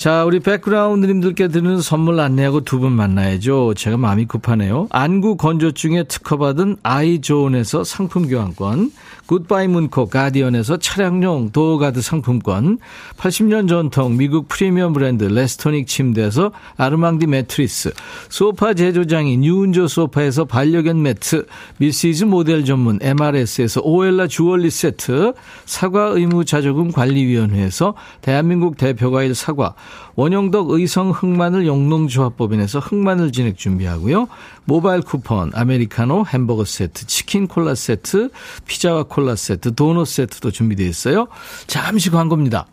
[0.00, 3.74] 자, 우리 백그라운드님들께 드리는 선물 안내하고 두 분 만나야죠.
[3.74, 4.86] 제가 마음이 급하네요.
[4.88, 8.92] 안구 건조증에 특허받은 아이존에서 상품 교환권,
[9.30, 12.78] 굿바이 문코 가디언에서 차량용 도어가드 상품권,
[13.16, 17.92] 80년 전통 미국 프리미엄 브랜드 레스토닉 침대에서 아르망디 매트리스,
[18.28, 26.44] 소파 제조장인 유운조 소파에서 반려견 매트, 미시즈 모델 전문 MRS에서 오엘라 주얼리 세트, 사과 의무
[26.44, 29.76] 자조금 관리위원회에서 대한민국 대표과일 사과,
[30.16, 34.26] 원형덕 의성 흑마늘 영농조합법인에서 흑마늘 진액 준비하고요.
[34.64, 38.30] 모바일 쿠폰, 아메리카노 햄버거 세트, 치킨 콜라 세트,
[38.66, 41.28] 피자와 콜라 세트, 도넛 세트도 준비되어 있어요.
[41.66, 42.66] 잠시 광고입니다.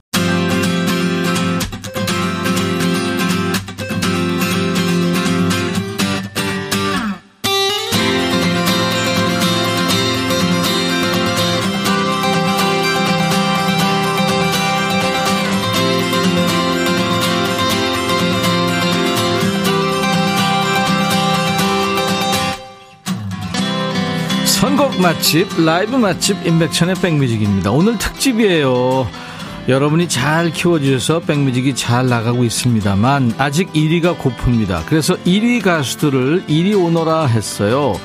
[25.02, 27.72] 맛집, 라이브 맛집, 임백천의 백뮤직입니다.
[27.72, 29.08] 오늘 특집이에요.
[29.68, 34.86] 여러분이 잘 키워주셔서 백뮤직이 잘 나가고 있습니다만, 아직 1위가 고픕니다.
[34.88, 38.00] 그래서 1위 가수들을 1위 오너라 했어요.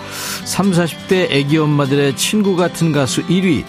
[0.44, 3.64] 3, 40대 애기 엄마들의 친구 같은 가수 1위.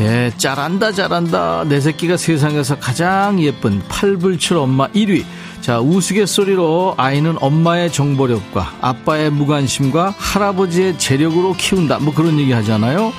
[0.00, 1.64] 예, 잘한다, 잘한다.
[1.68, 5.24] 내 새끼가 세상에서 가장 예쁜 팔불출 엄마 1위.
[5.60, 11.98] 자, 우스갯소리로 아이는 엄마의 정보력과 아빠의 무관심과 할아버지의 재력으로 키운다.
[11.98, 13.12] 뭐 그런 얘기 하잖아요.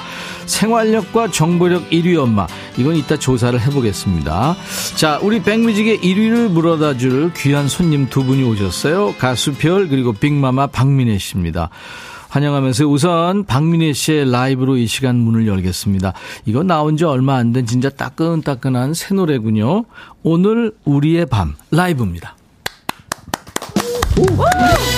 [0.45, 2.47] 생활력과 정보력 1위 엄마.
[2.77, 4.55] 이건 이따 조사를 해보겠습니다.
[4.95, 9.15] 자, 우리 백뮤직의 1위를 물어다 줄 귀한 손님 두 분이 오셨어요.
[9.17, 11.69] 가수 별, 그리고 빅마마 박민혜 씨입니다.
[12.29, 16.13] 환영하면서 우선 박민혜 씨의 라이브로 이 시간 문을 열겠습니다.
[16.45, 19.85] 이거 나온 지 얼마 안 된 진짜 따끈따끈한 새 노래군요.
[20.23, 22.35] 오늘 우리의 밤 라이브입니다.
[24.15, 24.96] 별을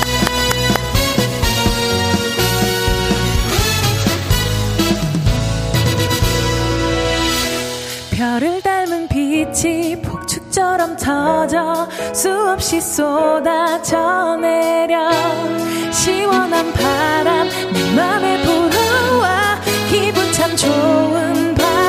[10.69, 15.09] 폭죽처럼 터져 수없이 쏟아져 내려.
[15.91, 21.88] 시원한 바람 내 맘에 불어와 기분 참 좋은 밤이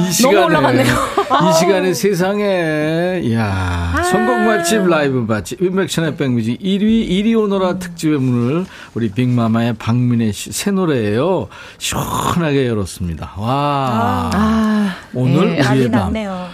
[0.00, 0.82] 이 시간에.
[0.82, 8.66] 이 시간에 세상에 야 선곡 맛집 라이브 맛집 인맥션의 백뮤직 1위 1위 오너라 특집의 문을
[8.94, 11.48] 우리 빅마마의 박민혜 씨 새 노래예요.
[11.78, 13.32] 시원하게 열었습니다.
[13.36, 16.00] 와 아, 오늘 네, 우리의 밤.
[16.12, 16.48] 났네요.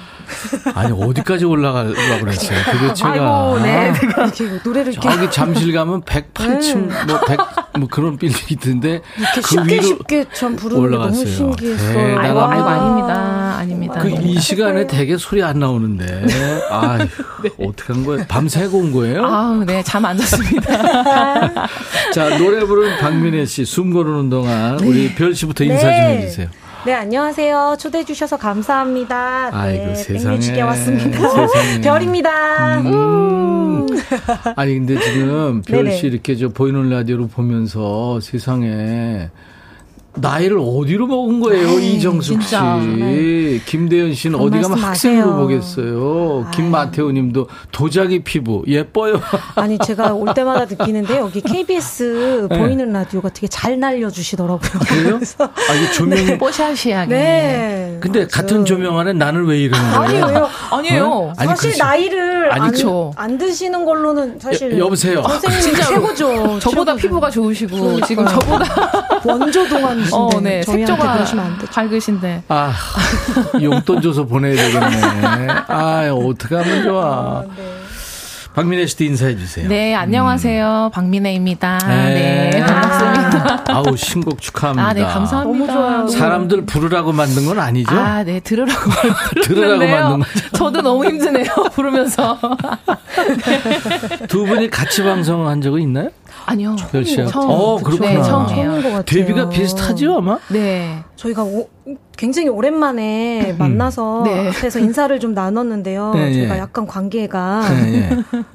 [0.74, 2.58] 아니 어디까지 올라가려고 그랬어요.
[2.70, 3.92] 그게 제가 아이고, 네.
[4.02, 7.38] 이렇게 노래를 이렇게 저기 잠실 가면 108층 뭐 100,
[7.78, 11.26] 뭐 그런 빌딩이 있던데 이렇게 그 쉽게 쉽게 참 부르는 게 너무 올라갔어요.
[11.26, 12.18] 신기했어요.
[12.18, 13.54] 아이고, 아이고, 아닙니다.
[13.58, 14.00] 아닙니다.
[14.00, 16.24] 그 이 시간에 되게 소리 안 나오는데
[16.70, 17.06] 아휴
[17.68, 18.24] 어떻게 한 거예요?
[18.28, 19.24] 밤새고 온 거예요?
[19.26, 21.66] 아우, 네, 잠 안 잤습니다.
[22.12, 26.18] 자 노래 부른 박민혜 씨 숨 고르는 동안 우리 별 씨부터 인사 좀 네.
[26.22, 26.48] 해주세요.
[26.86, 27.76] 네, 안녕하세요.
[27.78, 29.48] 초대해 주셔서 감사합니다.
[29.52, 30.34] 아이고, 네, 세상에.
[30.34, 31.28] 백뮤직에 왔습니다.
[31.30, 31.80] 세상에.
[31.82, 32.80] 별입니다.
[32.80, 33.86] 음.
[34.56, 35.90] 아니 근데 지금 별.
[35.92, 39.30] 씨 이렇게 저 보이는 라디오로 보면서 세상에
[40.16, 42.78] 나이를 어디로 먹은 거예요 이정숙 씨, 진짜.
[43.66, 45.36] 김대현 씨는 어디 가면 학생으로 마세요.
[45.40, 46.46] 보겠어요.
[46.52, 49.20] 김마태우 님도 도자기 피부 예뻐요.
[49.56, 52.58] 아니, 제가 올 때마다 느끼는데 여기 KBS 네.
[52.58, 54.60] 보이는 라디오가 되게 잘 날려주시더라고요.
[54.88, 55.20] 그래요?
[55.38, 56.38] 아 이게 조명.
[56.38, 57.14] 뽀샤시하게.
[57.14, 57.96] 네.
[58.00, 58.28] 근데 맞아요.
[58.30, 60.24] 같은 조명 안에 나는 왜 이러는 거예요?
[60.24, 60.48] 아니에요.
[60.70, 61.04] 아니에요.
[61.06, 61.32] 어?
[61.36, 61.78] 아니, 사실 그렇지.
[61.78, 63.12] 나이를 아니, 안, 그쵸.
[63.16, 65.22] 안 드시는 걸로는 사실 여- 여보세요.
[65.22, 65.86] 선생님 진짜로.
[65.94, 66.58] 최고죠.
[66.60, 66.96] 저보다 최고죠.
[67.08, 68.06] 피부가 좋으시고, 그러니까요.
[68.06, 71.72] 지금 저보다, 원조 동안 어, 네, 색조가 그러시면 안 되죠.
[71.72, 72.42] 밝으신데.
[72.48, 72.72] 아
[73.60, 75.48] 용돈 줘서 보내야 되겠네.
[75.68, 77.44] 아 어떻게 하면 좋아.
[78.54, 79.68] 박민혜 씨도 인사해 주세요.
[79.68, 80.90] 네, 안녕하세요.
[80.94, 81.78] 박민혜입니다.
[81.88, 82.50] 네.
[82.52, 83.64] 네, 반갑습니다.
[83.66, 84.88] 아우 신곡 축하합니다.
[84.88, 85.66] 아, 네, 감사합니다.
[85.66, 86.06] 너무 좋아요.
[86.06, 87.96] 사람들 부르라고 만든 건 아니죠?
[87.96, 88.90] 아, 네, 들으라고
[89.42, 89.86] 들으라고.
[90.18, 90.50] 만든 거죠.
[90.52, 92.38] 저도 너무 힘드네요, 부르면서.
[94.28, 96.10] 두 분이 같이 방송한 적은 있나요?
[96.46, 96.76] 아니요.
[96.90, 97.30] 별 씨하고?
[97.30, 97.50] 처음.
[97.50, 98.10] 어, 그렇구나.
[98.10, 98.64] 네, 처음이에요.
[98.66, 99.02] 처음인 것 같아요.
[99.04, 100.38] 데뷔가 비슷하죠 아마?
[100.48, 100.98] 네.
[101.16, 101.68] 저희가 오-
[102.16, 104.48] 굉장히 오랜만에 만나서 네.
[104.48, 106.12] 앞에서 인사를 좀 나눴는데요.
[106.14, 106.58] 네, 저희가 예.
[106.60, 108.08] 약간 관계가 네,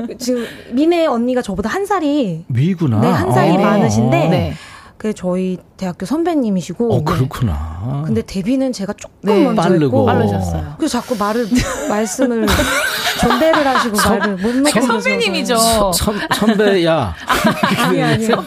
[0.09, 0.17] 예.
[0.17, 2.99] 지금 미네 언니가 저보다 한 살이 위구나.
[3.01, 3.59] 네, 한 살이 어.
[3.59, 4.53] 많으신데 네.
[4.99, 8.03] 그 저희 대학교 선배님이시고 어, 그렇구나.
[8.05, 9.85] 근데 데뷔는 제가 조금 네, 먼저 빠르고.
[9.85, 10.73] 했고 빠르셨어요.
[10.77, 11.47] 그래서 자꾸 말을
[11.87, 12.45] 말씀을
[13.21, 15.55] 존대를 하시고 말을 못 놓고 선배님이죠.
[15.93, 17.15] 선, 선배야.
[17.79, 18.45] 아니 아니요.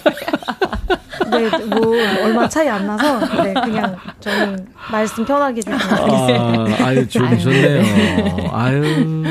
[1.30, 7.38] 네, 뭐 얼마 차이 안 나서 네, 그냥 저는 말씀 편하게 해주시면 아, 아유, 좀
[7.38, 7.82] 좋네요.
[8.52, 9.24] 아유.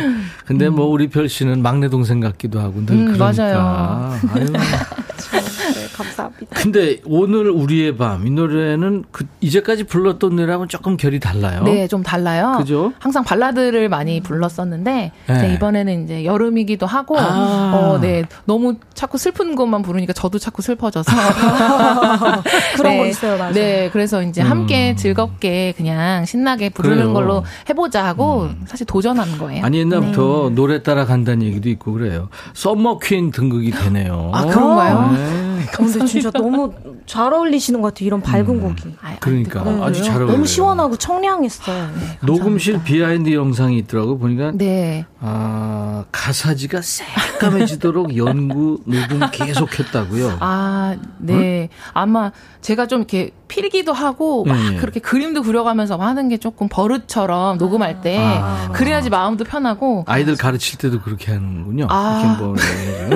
[0.47, 3.31] 근데 뭐 우리 별 씨는 막내 동생 같기도 하고 늘 음, 그러니까.
[3.43, 4.19] 맞아요.
[4.33, 4.45] 아유.
[4.45, 6.30] 네, 감사합니다.
[6.49, 11.63] 근데 오늘 우리의 밤 이 노래는 그 이제까지 불렀던 노래하고는 조금 결이 달라요.
[11.63, 12.55] 네, 좀 달라요.
[12.57, 12.93] 그죠?
[12.99, 15.53] 항상 발라드를 많이 불렀었는데 네.
[15.53, 17.71] 이번에는 이제 여름이기도 하고 아.
[17.75, 18.23] 어, 네.
[18.45, 21.11] 너무 자꾸 슬픈 것만 부르니까 저도 자꾸 슬퍼져서
[22.77, 22.97] 그런 네.
[22.97, 23.53] 거 있어요, 맞아요.
[23.53, 26.99] 네, 그래서 이제 함께 즐겁게 그냥 신나게 부르는 음.
[26.99, 27.09] 그래요.
[27.09, 27.13] 음.
[27.13, 29.65] 걸로 해보자 하고 사실 도전하는 거예요.
[29.65, 30.55] 아니 옛날부터 네.
[30.55, 32.29] 노래 따라 간다는 얘기도 있고 그래요.
[32.53, 34.31] 썸머 퀸 등극이 되네요.
[34.33, 35.11] 아, 그런가요?
[35.13, 35.50] 네.
[35.71, 36.73] 근데 진짜 너무
[37.05, 38.07] 잘 어울리시는 것 같아요.
[38.07, 38.95] 이런 밝은 곡이.
[39.01, 39.81] 아, 그러니까 네.
[39.81, 40.31] 아주 잘 어울려요.
[40.31, 41.89] 너무 시원하고 청량했어요.
[41.95, 42.17] 네.
[42.21, 45.05] 녹음실 behind 영상이 있더라고 보니까 네.
[45.19, 50.37] 아, 가사지가 새까매지도록 연구 녹음 계속했다고요.
[50.39, 51.69] 아, 네.
[51.93, 52.31] 아마
[52.61, 54.77] 제가 좀 이렇게 필기도 하고 막 예, 예.
[54.77, 58.69] 그렇게 그림도 그려가면서 하는 게 조금 버릇처럼 녹음할 때 아.
[58.71, 61.87] 그래야지 마음도 편하고 아이들 가르칠 때도 그렇게 하는군요.
[61.89, 62.37] 아.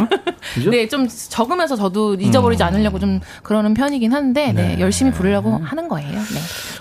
[0.53, 0.69] 그죠?
[0.69, 2.67] 네, 좀 적으면서 저도 잊어버리지 음.
[2.67, 4.79] 않으려고 좀 그러는 편이긴 한데 네, 네.
[4.79, 6.11] 열심히 부르려고 하는 거예요.
[6.11, 6.39] 네.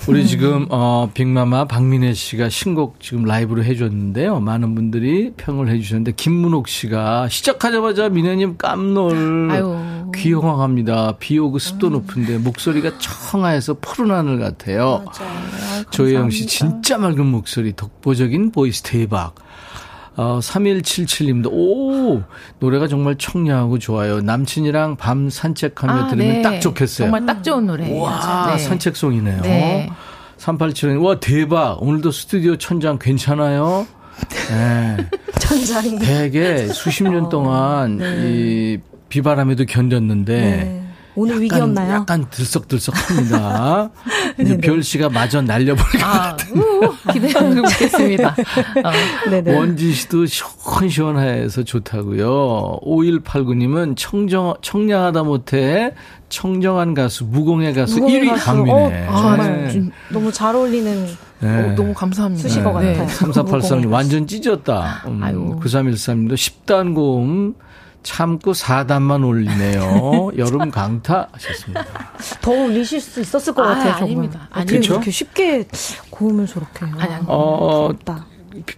[0.09, 4.41] 우리 지금 어 빅마마 박민혜 씨가 신곡 지금 라이브로 해줬는데요.
[4.41, 10.11] 많은 분들이 평을 해주셨는데 김문옥 씨가 시작하자마자 민혜님 깜놀 아유.
[10.15, 11.17] 귀여워합니다.
[11.19, 15.05] 비 오고 습도 높은데 목소리가 청아해서 푸른 하늘 같아요.
[15.91, 19.35] 조혜영 씨 진짜 맑은 목소리 독보적인 voice 대박.
[20.17, 22.23] 어, 3177님도, 오,
[22.61, 24.21] 노래가 정말 청량하고 좋아요.
[24.21, 26.43] 남친이랑 밤 산책하며 아, 들으면 네.
[26.43, 27.07] 딱 좋겠어요.
[27.07, 27.99] 정말 딱 좋은 노래.
[27.99, 28.59] 와, 네.
[28.59, 29.43] 산책송이네요.
[29.43, 29.91] 네.
[30.39, 31.83] 387님, 와, 대박.
[31.83, 33.87] 오늘도 스튜디오 천장 괜찮아요?
[34.51, 34.97] 네.
[35.41, 35.99] 천장이.
[35.99, 40.84] 되게 수십 년 동안 이 비바람에도 견뎠는데, 네.
[41.17, 41.93] 오늘 약간, 위기였나요?
[41.95, 43.91] 약간 들썩들썩합니다.
[44.41, 48.29] 이제 별 씨가 마저 날려버리고 아, 우, 기대하고 있겠습니다.
[48.85, 49.31] 어.
[49.31, 49.57] 네네.
[49.57, 52.81] 원지 씨도 시원시원해서 좋다고요.
[52.83, 55.93] 5189님은 청정 청량하다 못해
[56.29, 58.47] 청정한 가수 무공의 가수 무공의 1위 가수.
[58.47, 59.07] 박민혜.
[59.09, 59.71] 어, 정말 네.
[59.73, 61.07] 좀, 너무 잘 어울리는
[61.41, 61.49] 네.
[61.49, 62.49] 어, 너무 감사합니다.
[62.49, 63.07] 수식어 같아요.
[63.07, 65.05] 3483님 완전 찢었다.
[65.07, 65.61] 음, 아유.
[65.63, 67.55] 9313님도 10단 고음
[68.05, 70.31] 참고 4단만 올리네요.
[70.39, 71.85] 여름 강타 하셨습니다.
[72.41, 73.93] 더 올리실 수 있었을 것 아, 같아요.
[73.95, 74.03] 정말.
[74.05, 74.49] 아닙니다.
[74.53, 74.93] 어떻게 아니죠.
[74.93, 75.65] 그렇게 쉽게
[76.11, 76.95] 고음을 저렇게 해요.
[76.99, 77.25] 아니, 아니.
[77.27, 78.27] 어, 부럽다.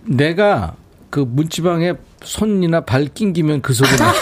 [0.05, 0.74] 내가
[1.11, 4.12] 그 문지방에 손이나 발 낑기면 그 소리 나.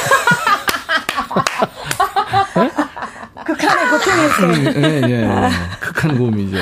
[3.44, 4.82] 극한의 고통이었어요.
[4.82, 5.50] 예, 예, 예.
[5.80, 6.56] 극한 고음이죠.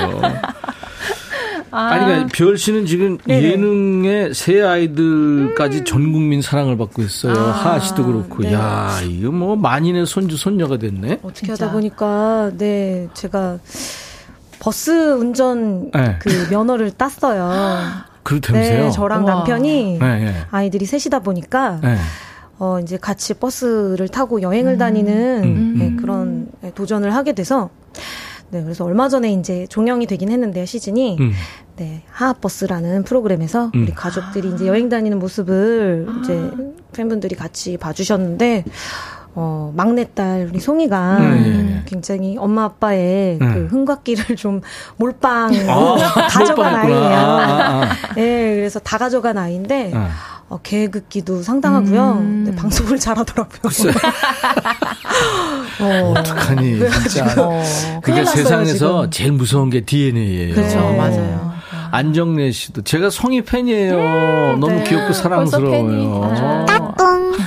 [1.72, 3.42] 아 니, 그러니까 별 씨는 지금 네네.
[3.52, 7.32] 예능의 새 아이들까지 전 국민 사랑을 받고 있어요.
[7.32, 8.42] 하하 씨도 그렇고.
[8.42, 8.52] 네.
[8.52, 11.20] 야, 이거 뭐 만인의 손주, 손녀가 됐네.
[11.22, 11.64] 어떻게 진짜.
[11.64, 13.58] 하다 보니까 네 제가
[14.60, 16.16] 버스 운전 네.
[16.20, 17.50] 그 면허를 땄어요.
[18.22, 18.84] 그렇다면서요?
[18.84, 19.34] 네, 저랑 우와.
[19.34, 20.34] 남편이 네, 네.
[20.50, 21.96] 아이들이 셋이다 보니까 네.
[22.58, 25.96] 어 이제 같이 버스를 타고 여행을 다니는 음, 네, 음.
[25.96, 27.70] 그런 네, 도전을 하게 돼서
[28.53, 31.32] 네 그래서 얼마 전에 이제 종영이 되긴 했는데요 시즌이 음.
[31.76, 33.82] 네 하하버스라는 프로그램에서 음.
[33.82, 36.50] 우리 가족들이 이제 여행 다니는 모습을 이제
[36.92, 38.64] 팬분들이 같이 봐주셨는데
[39.34, 41.82] 어 막내딸 우리 송이가 음, 예, 예.
[41.86, 43.55] 굉장히 엄마 아빠의 음.
[43.55, 44.61] 그 흥곽기를 좀
[44.98, 45.96] 몰빵 아,
[46.28, 46.74] 가져간.
[46.74, 47.00] 아이예요.
[47.00, 50.11] 아, 아, 네, 그래서 다 가져간 아이인데 아.
[50.53, 52.18] 어, 개그기도 상당하고요.
[52.20, 52.44] 음.
[52.44, 53.62] 네, 방송을 잘하더라고요.
[55.80, 56.78] 어, 어떡하니,
[57.09, 57.24] 진짜.
[57.40, 57.62] 어.
[58.05, 59.11] 났어요, 세상에서 지금.
[59.11, 60.55] 제일 무서운 게 DNA예요.
[60.55, 60.96] 그렇죠, 네.
[60.98, 61.53] 맞아요.
[61.90, 64.59] 안정래 씨도 제가 성희 팬이에요.
[64.59, 64.84] 너무 네.
[64.84, 65.86] 귀엽고 사랑스러워요.
[65.86, 66.07] 팬이.
[66.68, 66.92] 아.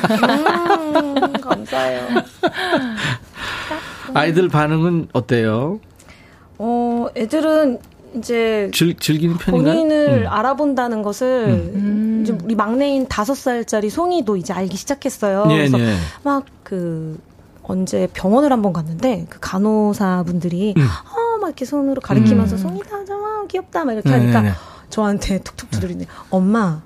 [0.89, 2.07] 음, 감사해요.
[4.15, 5.79] 아이들 반응은 어때요?
[6.57, 7.77] 어, 애들은
[8.17, 9.73] 이제 즐, 즐기는 편인가요?
[9.73, 10.27] 본인을 음.
[10.27, 12.19] 알아본다는 것을 음.
[12.23, 15.45] 이제 우리 막내인 다섯 살짜리 송이도 이제 알기 시작했어요.
[15.49, 15.95] 예, 그래서 예.
[16.23, 17.19] 막그
[17.63, 20.81] 언제 병원을 한번 갔는데 그 간호사 분들이 음.
[20.83, 22.61] 아, 막 이렇게 손으로 가리키면서 음.
[22.61, 24.55] 송이다, 정아 귀엽다 막 이렇게 네, 하니까 네, 네.
[24.89, 26.05] 저한테 툭툭 두드리네.
[26.29, 26.81] 엄마,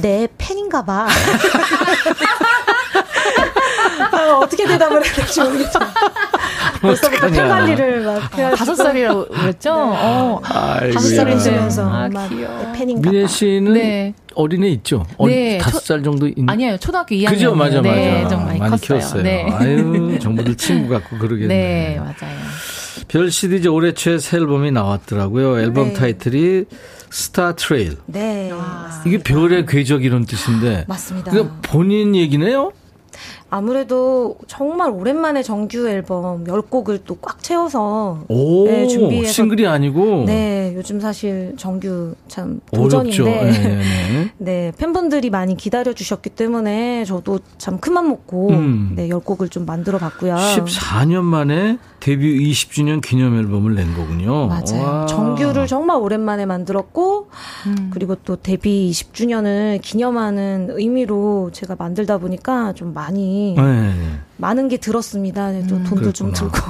[0.00, 1.08] 내 팬인가 봐.
[4.34, 5.78] 아, 어떻게 대답을 해야 될지 모르겠어.
[6.80, 7.48] 벌써부터 팬 어떡하냐.
[7.48, 8.38] 관리를 막.
[8.38, 9.72] 아, 다섯 살이라고 그랬죠?
[9.74, 10.40] 어.
[10.44, 10.92] 아이고야.
[10.92, 12.72] 다섯 살이면서 아, 귀여워.
[13.00, 13.28] 민혜 봐.
[13.28, 14.14] 씨는 네.
[14.34, 15.04] 어린애 있죠?
[15.18, 16.48] 어린 네, 다섯 살 정도 있는.
[16.48, 16.76] 아니에요.
[16.78, 17.30] 초등학교 2학년.
[17.30, 17.94] 그죠, 맞아, 맞아.
[17.94, 18.76] 네, 좀 많이, 컸어요.
[18.78, 19.22] 키웠어요.
[19.22, 19.46] 네.
[19.50, 21.48] 아유, 정부들 친구 같고 그러겠네.
[21.48, 22.38] 네, 맞아요.
[23.08, 25.60] 별 씨도 이제 올해 초에 새 앨범이 나왔더라고요.
[25.60, 25.92] 앨범 네.
[25.94, 26.64] 타이틀이
[27.10, 27.96] Star Trail.
[28.06, 28.52] 네.
[29.04, 30.84] 이게 별의 궤적 이런 뜻인데.
[30.86, 31.32] 맞습니다.
[31.32, 32.72] 그러니까 본인 얘기네요?
[33.50, 40.24] 아무래도 정말 오랜만에 정규 앨범 10곡을 또 꽉 채워서 오, 네, 준비해서 싱글이 아니고.
[40.26, 43.24] 네, 요즘 사실 정규 참 어렵죠.
[43.24, 44.30] 도전인데 네, 네, 네.
[44.38, 48.92] 네, 팬분들이 많이 기다려 주셨기 때문에 저도 참 큰맘 먹고 음.
[48.96, 50.34] 네, 10곡을 좀 만들어 봤고요.
[50.36, 54.46] 14년 만에 데뷔 20주년 기념 앨범을 낸 거군요.
[54.46, 54.82] 맞아요.
[54.82, 55.06] 와.
[55.06, 57.28] 정규를 정말 오랜만에 만들었고
[57.66, 57.90] 음.
[57.92, 64.18] 그리고 또 데뷔 20주년을 기념하는 의미로 제가 만들다 보니까 좀 많이 네, 네.
[64.36, 65.50] 많은 게 들었습니다.
[65.50, 66.52] 네, 또 돈도 좀 들고.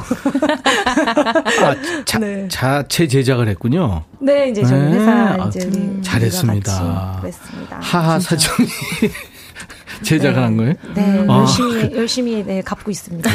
[1.64, 2.48] 아, 자, 네.
[2.48, 4.02] 자체 제작을 했군요.
[4.20, 4.98] 네, 이제 저희 네.
[4.98, 6.72] 회사 아, 이제 우리 잘했습니다.
[6.72, 7.78] 같이 그랬습니다.
[7.80, 8.68] 하하 사정이
[10.02, 10.40] 제작을 네.
[10.40, 10.74] 한 거예요?
[10.94, 13.30] 네, 아, 열심히 열심히 네, 갚고 있습니다.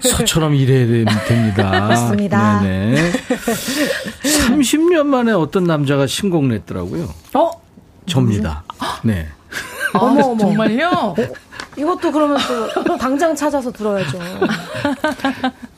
[0.00, 1.70] 소처럼 일해야 되- 됩니다.
[1.88, 2.60] 맞습니다.
[2.62, 3.12] 네네.
[4.48, 7.08] 30년 만에 어떤 남자가 신곡 냈더라고요.
[7.34, 7.50] 어?
[8.06, 8.62] 접니다.
[9.02, 9.26] 네.
[9.94, 10.38] 어머 어머.
[10.38, 11.14] 정말요?
[11.76, 12.38] 이것도 그러면
[12.86, 14.18] 또 당장 찾아서 들어야죠.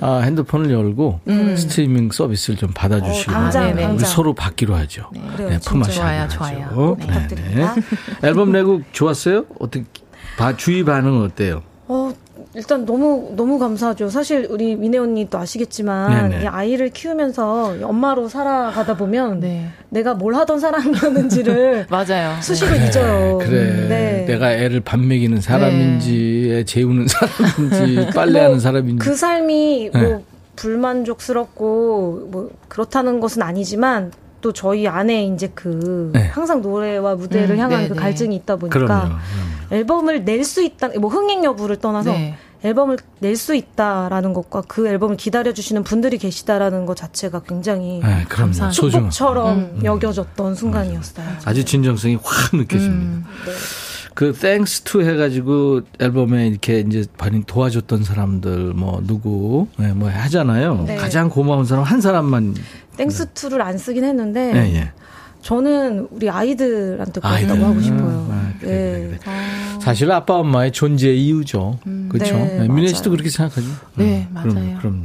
[0.01, 1.21] 아, 핸드폰을 열고
[1.57, 3.83] 스트리밍 서비스를 좀 받아주시고 어, 당장, 아, 네네.
[3.83, 4.09] 우리 당장.
[4.09, 5.11] 서로 받기로 하죠.
[5.35, 5.71] 그래요, 네, 진짜.
[5.71, 6.97] 품앗이 좋아요, 좋아요.
[6.99, 7.07] 네.
[7.07, 7.13] 네네.
[7.29, 7.75] 부탁드립니다.
[8.23, 9.45] 앨범 내고 좋았어요?
[9.59, 9.85] 어떻게
[10.37, 11.63] 봐 주위 반응은 어때요?
[11.89, 12.13] 어,
[12.59, 14.09] 일단 너무 너무 감사하죠.
[14.11, 16.43] 사실 우리 민혜 언니도 아시겠지만 네네.
[16.43, 19.69] 이 아이를 키우면서 엄마로 살아가다 보면 네.
[19.91, 22.35] 내가 뭘 하던 사람이었는지를 맞아요.
[22.43, 23.39] 수시로 잊어요.
[23.39, 23.87] 그래.
[23.89, 24.25] 네.
[24.27, 29.05] 내가 애를 밥 먹이는 사람인지, 애 재우는 사람인지, 빨래하는 뭐 사람인지.
[29.09, 30.03] 그 삶이 네.
[30.03, 30.23] 뭐
[30.57, 36.27] 불만족스럽고 뭐 그렇다는 것은 아니지만 또 저희 안에 이제 그 네.
[36.27, 38.01] 항상 노래와 무대를 음, 향한 네, 그 네.
[38.01, 39.03] 갈증이 있다 보니까 그럼요.
[39.05, 39.19] 그럼요.
[39.71, 42.35] 앨범을 낼 수 있다 뭐 흥행 여부를 떠나서 네.
[42.65, 48.25] 앨범을 낼 수 있다라는 것과 그 앨범을 기다려 주시는 분들이 계시다라는 것 자체가 굉장히 네.
[48.73, 49.11] 소중한.
[49.11, 49.81] 축복처럼 음.
[49.85, 51.27] 여겨졌던 순간이었어요.
[51.45, 52.95] 아주 진정성이 확 느껴집니다.
[52.95, 53.25] 음.
[54.15, 60.83] 그 Thanks To 해가지고 앨범에 이렇게 이제 반응 도와줬던 사람들 뭐 누구 네, 뭐 하잖아요.
[60.89, 60.97] 네.
[60.97, 62.57] 가장 고마운 사람 한 사람만.
[62.97, 64.93] Thanks To를 안 쓰긴 했는데 예, 예.
[65.43, 67.65] 저는 우리 아이들한테 고맙다고 아이들.
[67.65, 68.01] 하고 싶어요.
[68.01, 69.07] 음, 아, 그래, 네.
[69.07, 69.19] 그래,
[69.81, 71.79] 사실 아빠 엄마의 존재 이유죠.
[72.09, 72.35] 그렇죠.
[72.37, 72.89] 네, 네, 민혜.
[72.89, 73.67] 씨도 그렇게 생각하죠.
[73.97, 74.53] 네, 음, 맞아요.
[74.53, 74.79] 그럼요.
[74.81, 75.03] 그럼요.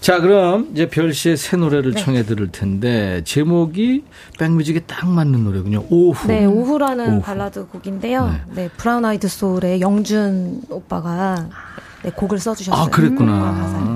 [0.00, 4.04] 자, 그럼 이제 별 씨의 새 노래를 청해 들을 텐데 제목이
[4.38, 5.84] 백뮤직에 딱 맞는 노래군요.
[5.90, 6.26] 오후.
[6.26, 7.20] 네, 오후라는 오후.
[7.22, 8.34] 발라드 곡인데요.
[8.54, 8.70] 네.
[8.78, 11.48] 브라운 아이드 소울의 영준 오빠가
[12.02, 12.82] 네, 곡을 써주셨어요.
[12.82, 13.38] 아, 그랬구나.
[13.52, 13.86] 가사를.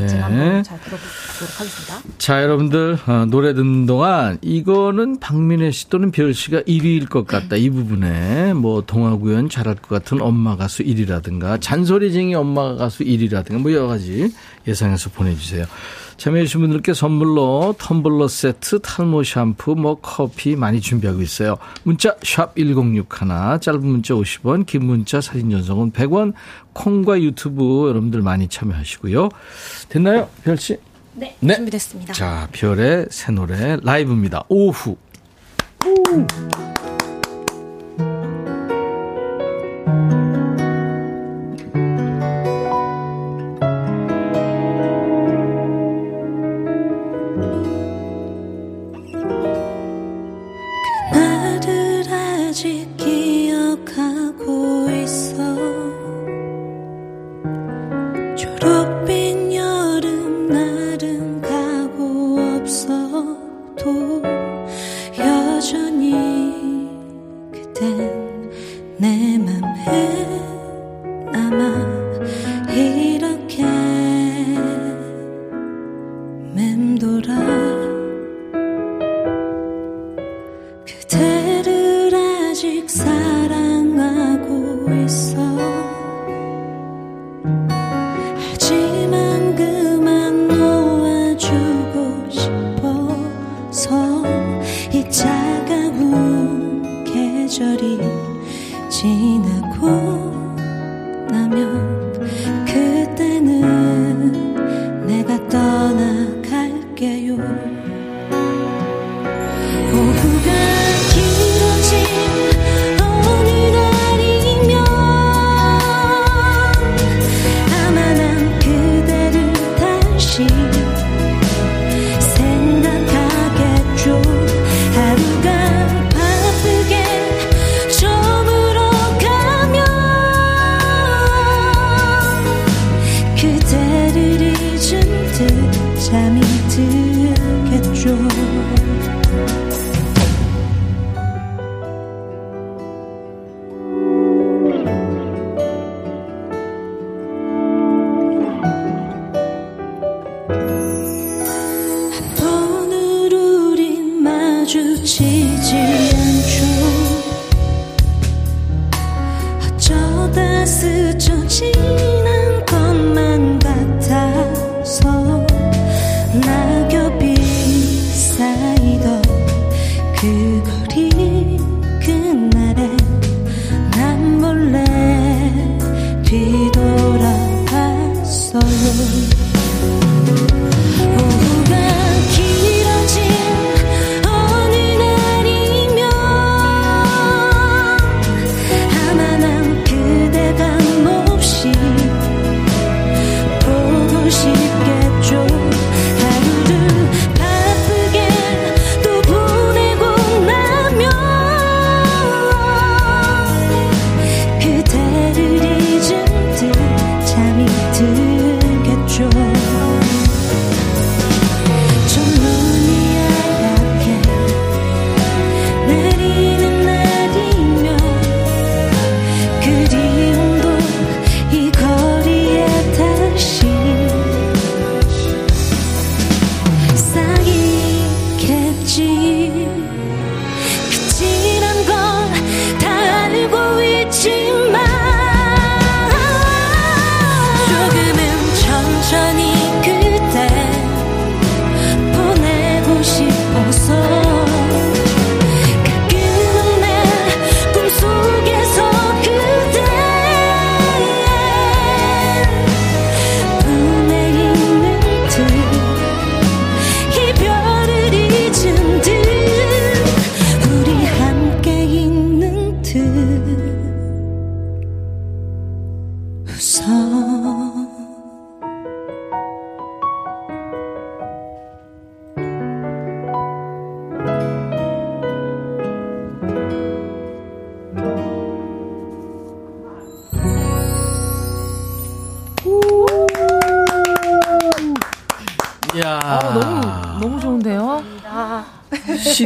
[0.00, 0.38] 네, 제가 네.
[0.38, 0.96] 한번 잘 들어
[1.42, 2.02] 보도록 하겠습니다.
[2.18, 7.56] 자, 여러분들, 어, 노래 듣는 동안 이거는 박민혜 씨 또는 별 씨가 1위일 것 같다.
[7.56, 13.72] 이 부분에 뭐 동화구연 잘할 것 같은 엄마 가수 1위라든가 잔소리쟁이 엄마 가수 1위라든가 뭐
[13.72, 14.32] 여러 가지
[14.66, 15.66] 예상해서 보내주세요.
[16.18, 21.56] 참여해주신 분들께 선물로 텀블러 세트, 탈모 샴푸, 뭐 커피 많이 준비하고 있어요.
[21.82, 26.34] 문자 샵 1061, 짧은 문자 50원, 긴 문자 사진 전송은 100원,
[26.74, 29.30] 콩과 유튜브 여러분들 많이 참여하시고요.
[29.88, 30.78] 됐나요, 별 씨?
[31.14, 31.54] 네, 네.
[31.56, 32.12] 준비됐습니다.
[32.12, 34.44] 자, 별의 새 노래 라이브입니다.
[34.48, 34.96] 오후.
[35.80, 36.91] 나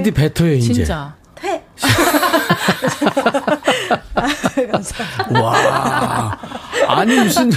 [0.07, 0.73] CD 뱉어요, 이제.
[0.75, 1.15] 진짜.
[1.35, 1.63] 퇴.
[4.71, 5.41] 감사합니다.
[5.43, 6.39] 와.
[6.89, 7.51] 아니, 무슨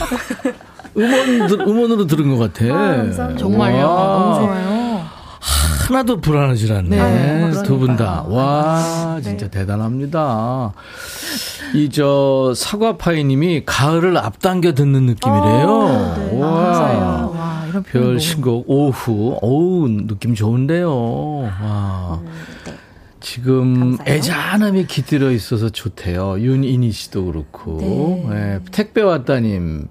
[0.98, 2.74] 음원, 들- 음원으로 들은 것 같아.
[2.74, 3.36] 아.
[3.38, 3.88] 정말요.
[3.88, 4.08] 와.
[4.08, 4.80] 너무 좋아요.
[5.88, 6.98] 하나도 불안하지 않네.
[7.52, 8.24] 네, 두분 다.
[8.28, 10.72] 와, 진짜 대단합니다.
[11.74, 15.68] 이, 저, 사과파이 님이 가을을 앞당겨 듣는 느낌이래요.
[15.68, 16.40] 어, 네.
[16.42, 16.50] 와.
[16.64, 17.39] 감사해요.
[17.70, 19.38] 와, 이런 별 신곡 오후.
[19.42, 20.92] 어우, 느낌 좋은데요.
[21.62, 22.20] 와.
[23.22, 24.18] 지금 감사해요.
[24.18, 26.40] 애잔함이 깃들어 있어서 좋대요.
[26.40, 28.28] 윤인희 씨도 그렇고.
[28.30, 29.88] 네, 택배 왔다님.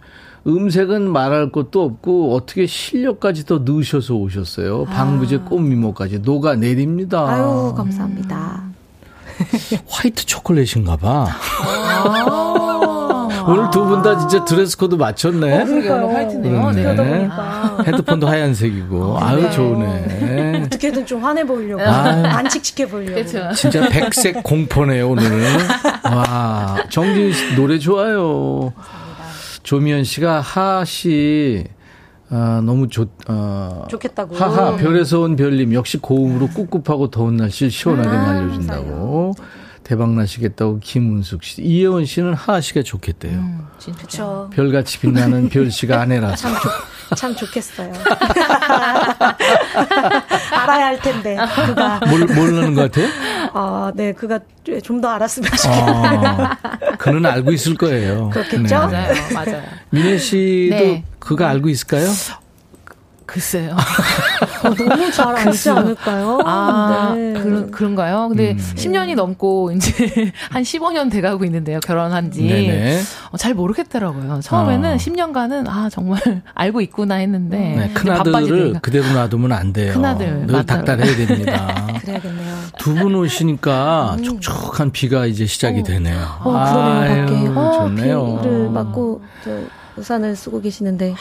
[0.47, 4.85] 음색은 말할 것도 없고 어떻게 실력까지 더 넣으셔서 오셨어요.
[4.87, 7.29] 방부제 꽃미모까지 녹아 내립니다.
[7.29, 8.63] 아유, 감사합니다.
[9.89, 11.27] 화이트 초콜릿인가 봐.
[11.29, 12.78] 아.
[13.49, 15.65] 오늘 두 분 다 진짜 드레스 코드 맞췄네.
[15.65, 16.71] 그러게 오늘 화이트네요.
[16.73, 16.83] 네.
[16.95, 16.97] 네.
[16.97, 19.19] 보니까 헤드폰도 하얀색이고.
[19.21, 20.63] 아유, 좋네.
[20.67, 22.25] 어떻게든 좀 환해 보이려고 아유.
[22.27, 23.15] 안칙칙해 보이려고.
[23.15, 23.53] 그렇죠.
[23.55, 25.41] 진짜 백색 공포네요, 오늘은.
[26.05, 28.73] 와, 정진 씨 노래 좋아요.
[29.63, 31.65] 조미연 씨가 하하 씨,
[32.31, 34.35] 아, 너무 좋, 어, 좋겠다고.
[34.37, 39.33] 하하, 별에서 온 별님, 역시 고음으로 꿉꿉하고 더운 날씨를 시원하게 아, 날려준다고.
[39.89, 41.63] 대박 나시겠다고 김은숙 씨.
[41.63, 43.39] 이혜원 씨는 하하 씨가 좋겠대요.
[43.39, 44.47] 음, 진짜.
[44.53, 46.37] 별같이 빛나는 별 씨가 아내라서.
[46.37, 46.69] 참, 좋,
[47.17, 47.91] 참 좋겠어요.
[50.53, 52.01] 알아야 할 텐데, 그가.
[52.07, 53.09] 뭘, 모르는 것 같아요?
[53.55, 54.39] 아, 네, 그가
[54.85, 56.35] 좀 더 알았으면 좋겠네요.
[56.37, 56.57] 아,
[56.99, 58.29] 그는 알고 있을 거예요.
[58.29, 58.63] 그렇겠죠?
[58.63, 58.69] 네.
[58.75, 59.63] 맞아요, 맞아요.
[59.89, 61.03] 민혜 씨도 네.
[61.19, 62.07] 그거 알고 있을까요?
[63.29, 63.77] 글쎄요.
[64.65, 66.41] 어, 너무 잘 알지 않을까요?
[66.47, 67.35] 아, 네.
[67.35, 68.29] 그런, 그런가요?
[68.29, 68.57] 근데 음.
[68.57, 71.79] 10년이 넘고 이제 한 15년 돼가고 있는데요.
[71.81, 72.51] 결혼한 지.
[73.31, 74.41] 어, 잘 모르겠더라고요.
[74.41, 74.97] 처음에는 어.
[74.97, 76.21] 10년간은 아, 정말
[76.55, 77.59] 알고 있구나 했는데.
[77.59, 78.81] 네, 큰아들을.
[78.81, 79.93] 그대로 놔두면 안 돼요.
[79.93, 80.65] 큰아들, 늘.
[80.65, 81.87] 닥달해야 됩니다.
[82.01, 82.57] 그래야겠네요.
[82.79, 86.17] 두 분 오시니까 촉촉한 비가 이제 시작이 되네요.
[86.41, 87.37] 어, 그러네요, 밖에.
[87.37, 88.39] 아유, 어, 좋네요.
[88.41, 89.51] 비를 맞고, 저,
[89.99, 91.15] 우산을 쓰고 계시는데.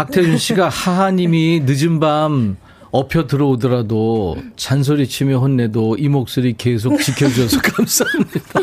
[0.00, 0.04] 어.
[0.04, 2.56] 박태준 씨가 하하님이 늦은 밤
[2.90, 8.60] 업혀 들어오더라도 잔소리 치며 혼내도 이 목소리 계속 지켜줘서 감사합니다.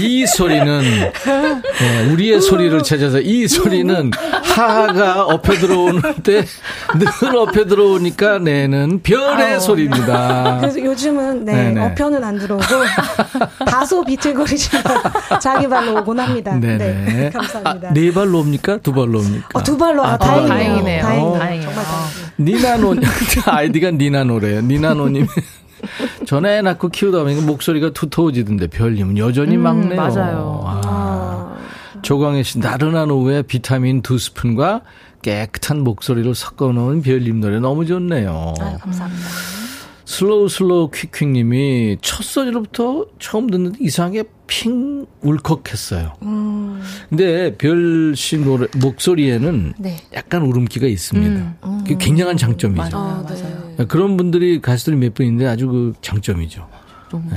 [0.00, 4.10] 이 소리는 네, 우리의 소리를 찾아서 이 소리는
[4.42, 6.44] 하하가 업혀 들어오는데
[7.22, 9.60] 늘 업혀 들어오니까 내는 별의 아우.
[9.60, 10.58] 소리입니다.
[10.60, 11.86] 그래서 요즘은, 네, 네네.
[11.86, 12.64] 어편은 안 들어오고,
[13.66, 14.82] 다소 비틀거리지만
[15.40, 16.54] 자기 발로 오곤 합니다.
[16.54, 16.78] 네네.
[16.78, 17.30] 네.
[17.30, 17.88] 감사합니다.
[17.88, 18.78] 아, 네 발로 옵니까?
[18.78, 19.48] 두 발로 옵니까?
[19.54, 21.02] 어, 두 발로, 아, 아, 다행이네요.
[21.02, 21.38] 다행이네요.
[21.38, 21.70] 다행이네요.
[21.74, 21.74] 다행이에요.
[22.38, 22.94] 니나노
[23.46, 24.60] 아이디가 니나노래요.
[24.62, 25.26] 니나노님.
[26.26, 29.96] 전 애 낳고 키우다 보니까 목소리가 두터워지던데 별님은 여전히 음, 맑네요.
[29.96, 30.60] 맞아요.
[30.64, 30.80] 와.
[30.84, 31.56] 아,
[32.02, 34.82] 조광혜 씨 나른한 오후에 비타민 두 스푼과
[35.22, 38.54] 깨끗한 목소리를 섞어 놓은 별님 노래 너무 좋네요.
[38.60, 39.24] 아유, 감사합니다.
[40.04, 46.12] slow slow quick quick님이 첫 소리로부터 처음 듣는데 이상하게 핑 울컥했어요.
[46.22, 49.96] 음, 근데 별씨 노래 목소리에는 네.
[50.14, 51.54] 약간 울음기가 있습니다.
[51.78, 52.96] 그게 굉장한 장점이죠.
[52.96, 52.96] 맞아요.
[52.96, 53.74] 아, 맞아요.
[53.78, 53.84] 네.
[53.86, 56.66] 그런 분들이 가수들이 몇분 있는데 아주 그 장점이죠.
[57.10, 57.28] 너무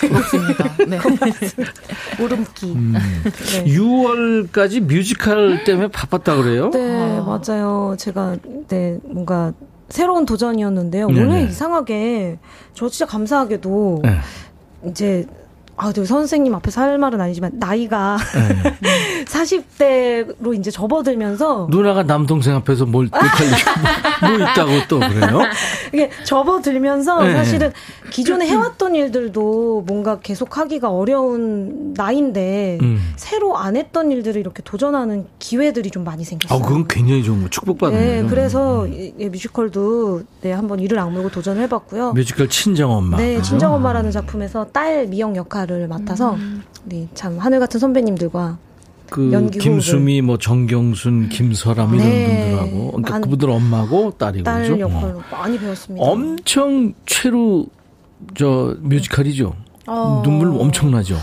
[0.00, 0.76] 부럽습니다.
[0.86, 0.98] 네.
[2.22, 2.66] 울음기.
[2.72, 2.94] 음.
[2.94, 3.64] 네.
[3.64, 6.70] 6월까지 뮤지컬 때문에 바빴다 그래요?
[6.70, 7.96] 네, 맞아요.
[7.98, 8.36] 제가,
[8.68, 9.52] 네, 뭔가,
[9.88, 11.08] 새로운 도전이었는데요.
[11.08, 11.20] 네네.
[11.22, 12.38] 오늘 이상하게,
[12.74, 14.18] 저 진짜 감사하게도, 네.
[14.88, 15.26] 이제,
[15.76, 19.24] 아, 네, 선생님 앞에서 할 말은 아니지만, 나이가 네.
[19.26, 23.56] 40대로 이제 접어들면서, 누나가 남동생 앞에서 뭘 욕하려고
[24.38, 25.40] 뭐 있다고 또 그래요?
[25.92, 27.34] 이게 접어들면서 네.
[27.34, 27.72] 사실은
[28.14, 33.12] 기존에 해왔던 일들도 뭔가 계속 하기가 어려운 나이인데, 음.
[33.16, 36.56] 새로 안 했던 일들을 이렇게 도전하는 기회들이 좀 많이 생겼어요.
[36.56, 38.28] 아, 그건 굉장히 좋은 거 축복받는 네, 거죠.
[38.28, 42.12] 그래서 이- 이 뮤지컬도 네, 한번 이를 악물고 도전해 봤고요.
[42.12, 43.16] 뮤지컬 친정엄마.
[43.16, 43.48] 네, 그죠?
[43.50, 46.36] 친정엄마라는 작품에서 딸 미영 역할을 맡아서
[46.84, 48.58] 네, 참 하늘 같은 선배님들과
[49.10, 52.36] 그 연기 김수미, 뭐 정경순, 김설람 이런 네.
[52.56, 54.78] 분들하고 그러니까 한- 그분들 엄마고 딸이고 딸 그죠?
[54.78, 55.22] 역할로 어.
[55.32, 56.06] 많이 배웠습니다.
[56.06, 57.66] 엄청 최루
[58.36, 59.54] 저 뮤지컬이죠.
[59.86, 60.22] 어.
[60.24, 61.16] 눈물 엄청나죠.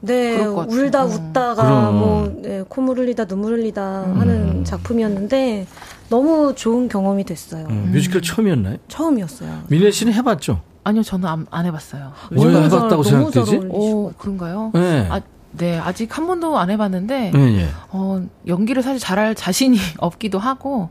[0.00, 0.44] 네.
[0.44, 1.10] 울다 음.
[1.10, 1.98] 웃다가 그럼.
[1.98, 4.20] 뭐 네, 콧물 흘리다 눈물 흘리다 음.
[4.20, 5.66] 하는 작품이었는데
[6.08, 7.66] 너무 좋은 경험이 됐어요.
[7.68, 8.76] 어, 뮤지컬 처음이었나요?
[8.88, 9.62] 처음이었어요.
[9.68, 10.60] 민혜 씨는 해봤죠?
[10.84, 12.12] 아니요, 저는 안, 안 해봤어요.
[12.30, 13.56] 왜 해봤다고 생각되지?
[13.70, 14.70] 오, 그런가요?
[14.72, 15.08] 네.
[15.10, 15.20] 아,
[15.56, 17.68] 네, 아직 한 번도 안 해봤는데, 네, 네.
[17.90, 20.90] 어, 연기를 사실 잘할 자신이 없기도 하고,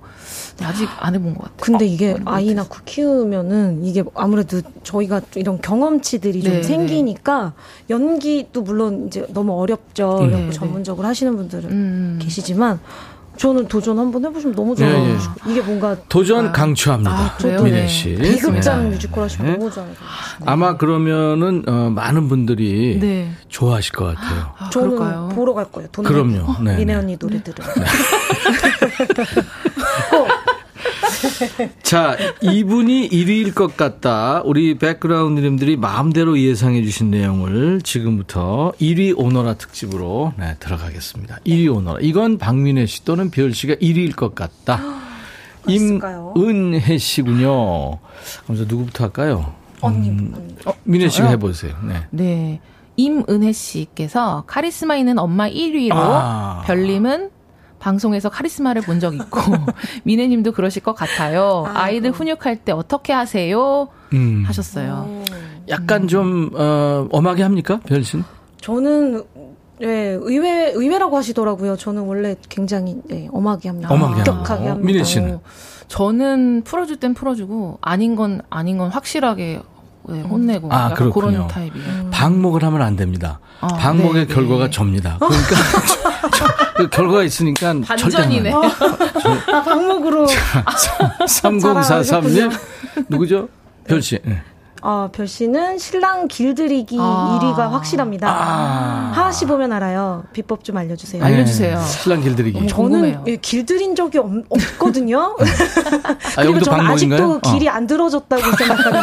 [0.57, 1.57] 네, 아직 안 해본 것 같아요.
[1.59, 7.53] 근데 이게 어, 아이 낳고 키우면은 이게 아무래도 저희가 이런 경험치들이 좀 네, 생기니까
[7.89, 10.19] 연기도 물론 이제 너무 어렵죠.
[10.21, 10.27] 음.
[10.27, 12.79] 이런 거 네, 전문적으로 하시는 분들은 음, 계시지만
[13.37, 14.93] 저는 도전 한번 해보시면 너무 좋아요.
[14.93, 15.17] 예, 예.
[15.51, 17.11] 이게 뭔가 도전 강추합니다.
[17.11, 17.37] 아?
[17.63, 17.87] 미래 네.
[17.87, 18.15] 씨.
[18.15, 18.89] 비극장 네.
[18.91, 19.57] 뮤지컬 하시면 네.
[19.57, 19.89] 너무 좋아요.
[20.45, 23.31] 아마 그러면은 어, 많은 분들이 네.
[23.49, 24.53] 좋아하실 것 같아요.
[24.57, 25.29] 아, 저는 그럴까요?
[25.33, 25.89] 보러 갈 거예요.
[25.91, 26.63] 돈 그럼요.
[26.63, 26.95] 네, 미네 네.
[26.95, 27.65] 언니 노래들은.
[31.83, 34.41] 자, 이분이 1위일 것 같다.
[34.45, 41.39] 우리 백그라운드님들이 마음대로 예상해 주신 내용을 지금부터 1위 오너라 특집으로 네, 들어가겠습니다.
[41.45, 41.99] 1위 오너라.
[42.01, 44.81] 이건 박민혜 씨 또는 별 씨가 1위일 것 같다.
[45.67, 46.33] 있을까요?
[46.35, 47.97] 임은혜 씨군요.
[48.45, 49.53] 그래서 누구부터 할까요?
[49.81, 50.09] 언니.
[50.09, 50.55] 음, 언니.
[50.65, 51.29] 어, 민혜 씨가?
[51.29, 51.73] 해보세요.
[51.83, 52.07] 네.
[52.11, 52.59] 네.
[52.97, 56.63] 임은혜 씨께서 카리스마 있는 엄마 1위로 아.
[56.65, 57.29] 별님은
[57.89, 59.39] 방송에서 카리스마를 본 적 있고
[60.05, 61.65] 미네님도 그러실 것 같아요.
[61.67, 61.77] 아이고.
[61.79, 63.89] 아이들 훈육할 때 어떻게 하세요?
[64.13, 64.43] 음.
[64.47, 65.23] 하셨어요.
[65.67, 67.79] 약간 좀, 어, 엄하게 합니까?
[67.85, 68.23] 별 씨는?
[68.61, 69.23] 저는
[69.81, 71.75] 예, 의외 의외라고 하시더라고요.
[71.75, 73.93] 저는 원래 굉장히 예, 엄하게 합니다.
[73.93, 74.71] 엄하게 엄격하게 합니다.
[74.71, 74.85] 합니다.
[74.87, 75.35] 민혜 씨는?
[75.35, 75.41] 어,
[75.89, 79.59] 저는 풀어줄 땐 풀어주고 아닌 건 아닌 건 확실하게
[80.09, 80.93] 네, 혼내고 아.
[80.93, 82.09] 그런 타입이에요.
[82.11, 83.39] 방목을 하면 안 됩니다.
[83.61, 84.71] 아, 방목의 네, 결과가 네.
[84.71, 85.17] 접니다.
[85.19, 85.55] 그러니까
[86.75, 88.51] 그 결과가 있으니까 반전이네.
[88.53, 88.61] 아,
[89.63, 92.51] 방목으로 3043님
[93.09, 93.47] 누구죠?
[93.87, 94.19] 별 씨.
[94.23, 94.41] 네.
[94.87, 97.39] 아, 별 씨는 신랑 길들이기 아.
[97.41, 98.29] 1위가 확실합니다.
[98.29, 99.11] 아.
[99.15, 100.25] 하하 씨 보면 알아요.
[100.31, 101.23] 비법 좀 알려주세요.
[101.23, 101.79] 알려- 알려주세요.
[101.79, 102.67] 네, 신랑 길들이기.
[102.67, 103.21] 너무 저는.
[103.25, 105.35] 예, 길들인 적이 없, 없거든요.
[105.39, 107.31] 아, 그리고 여기도 저는 아직도?
[107.31, 107.39] 어.
[107.39, 109.01] 길이 안 들어졌다고 생각하는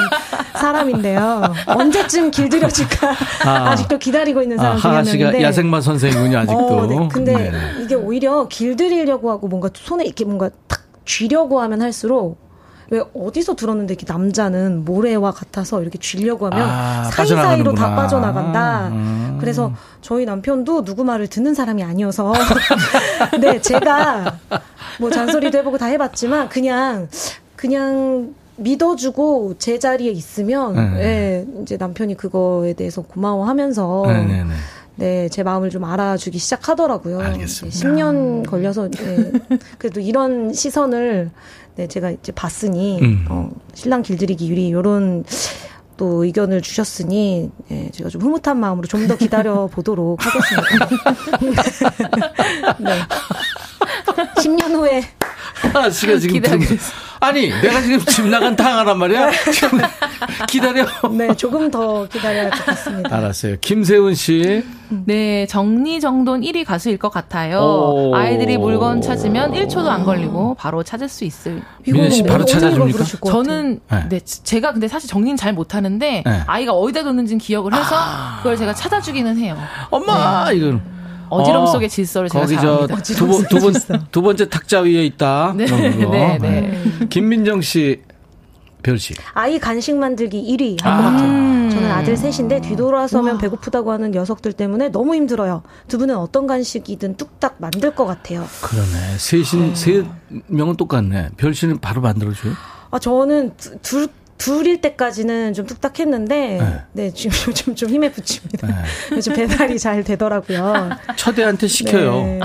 [0.54, 1.42] 사람인데요.
[1.66, 3.10] 언제쯤 길들여질까
[3.44, 3.50] 아.
[3.70, 3.74] 아.
[3.74, 5.42] 직도 기다리고 있는 아, 사람 중에 하하 한 씨가 명인데.
[5.44, 6.58] 야생마 선생이군요, 아직도.
[6.76, 7.08] 어, 네.
[7.10, 7.82] 근데 네.
[7.82, 12.38] 이게 오히려 길들이려고 하고 뭔가 손에 이렇게 뭔가 탁 쥐려고 하면 할수록
[12.92, 17.74] 왜 어디서 들었는데 이렇게 남자는 모래와 같아서 이렇게 쥐려고 하면 아, 사이사이로.
[17.74, 18.88] 다 빠져나간다.
[18.88, 19.38] 음.
[19.40, 19.72] 그래서
[20.02, 22.34] 저희 남편도 누구 말을 듣는 사람이 아니어서
[23.40, 24.36] 네 제가
[25.00, 27.08] 뭐 잔소리도 해보고 다 해봤지만 그냥
[27.56, 31.02] 그냥 믿어주고 제 자리에 있으면 네.
[31.02, 34.54] 예, 이제 남편이 그거에 대해서 고마워하면서 네네네.
[34.96, 37.20] 네, 제 마음을 좀 알아주기 시작하더라고요.
[37.20, 37.78] 알겠습니다.
[37.78, 39.32] 10년 걸려서, 네,
[39.78, 41.30] 그래도 이런 시선을,
[41.76, 43.24] 네, 제가 이제 봤으니, 음.
[43.28, 45.24] 어, 신랑 길들이기 유리, 요런
[45.96, 50.88] 또 의견을 주셨으니, 네, 제가 좀 흐뭇한 마음으로 좀 더 기다려 보도록 하겠습니다.
[52.80, 52.90] 네.
[54.36, 55.02] 10년 후에,
[55.72, 59.30] 하하 씨가 지금 들으면서 아니, 내가 지금 집 나간 당하란 말이야?
[59.52, 59.80] 지금
[60.48, 60.84] 기다려.
[61.12, 63.16] 네, 조금 더 기다려야 같습니다.
[63.16, 63.56] 알았어요.
[63.60, 64.64] 김세훈 씨.
[64.88, 67.60] 네, 정리정돈 1위 가수일 것 같아요.
[67.60, 68.16] 오.
[68.16, 71.62] 아이들이 물건 찾으면 1초도 안 걸리고 바로 찾을 수 있을.
[71.86, 73.04] 민혜 씨 바로 어떤 찾아줍니까?
[73.24, 74.08] 저는 네.
[74.08, 76.40] 네, 제가 근데 사실 정리는 잘 못하는데 네.
[76.48, 77.94] 아이가 어디다 뒀는지는 기억을 해서
[78.38, 79.56] 그걸 제가 찾아주기는 해요.
[79.90, 80.50] 엄마!
[80.50, 81.01] 이건.
[81.40, 83.02] 어지럼 어, 속의 질서를 제가 거기 잘합니다.
[83.02, 83.72] 저두 번, 두 번,
[84.10, 85.54] 두 번째 탁자 위에 있다.
[85.56, 85.76] 네, 거.
[85.76, 86.82] 네, 네.
[87.08, 88.02] 김민정 씨,
[88.82, 89.14] 별 씨.
[89.34, 91.10] 아이 간식 만들기 1위 할것 아.
[91.10, 91.70] 같아요.
[91.70, 95.62] 저는 아들 셋인데 뒤돌아서면 배고프다고 하는 녀석들 때문에 너무 힘들어요.
[95.88, 98.44] 두 분은 어떤 간식이든 뚝딱 만들 것 같아요.
[98.60, 99.16] 그러네.
[99.18, 100.04] 셋인, 세
[100.48, 101.30] 명은 똑같네.
[101.38, 102.52] 별 씨는 바로 만들어줘요?
[102.90, 104.08] 아 저는 두- 둘
[104.42, 106.82] 둘일 때까지는 좀 뚝딱 했는데 네.
[106.92, 108.66] 네, 지금 요즘 좀 힘에 부칩니다.
[108.66, 108.74] 네.
[109.16, 110.90] 요즘 배달이 잘 되더라고요.
[111.14, 112.24] 처대한테 시켜요.
[112.24, 112.40] 네.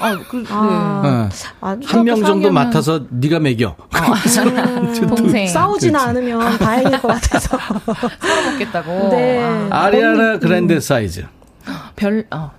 [0.00, 0.44] 아, 그, 네.
[0.50, 1.36] 아, 네.
[1.60, 3.74] 아, 한명 정도 맡아서 네가 먹여.
[5.08, 5.98] 동생 싸우지는.
[5.98, 7.58] 않으면 다행일 것 같아서.
[8.52, 9.08] 먹겠다고.
[9.10, 9.68] 네.
[9.70, 11.24] 아리아나 그랜데 사이즈.
[11.96, 12.52] 별, 어.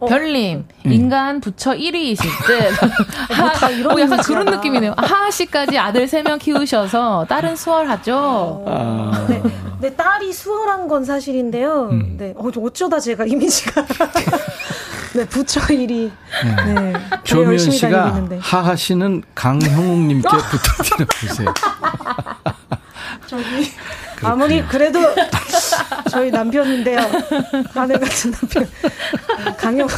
[0.00, 0.92] 별님, 음.
[0.92, 2.82] 인간 부처 1위이실 듯.
[3.32, 4.18] 하, 다 이런 어, 약간.
[4.20, 4.94] 그런 느낌이네요.
[4.96, 8.64] 하하 씨까지 아들 3명 키우셔서 딸은 수월하죠.
[8.66, 9.42] 아, 네,
[9.80, 11.88] 네, 딸이 수월한 건 사실인데요.
[11.90, 12.16] 음.
[12.18, 13.84] 네, 어, 저 어쩌다 제가 이미지가.
[15.16, 16.12] 네, 부처 일이.
[16.66, 16.92] 네.
[16.92, 18.38] 더 조미연 열심히 다니고 씨가.
[18.40, 21.54] 하하 씨는 강형욱님께 부탁드려 보세요.
[23.26, 23.72] 저기.
[24.22, 25.00] 아무리 그래도
[26.10, 26.98] 저희 남편인데요.
[27.74, 28.66] 아내 같은 남편.
[29.58, 29.88] 강영,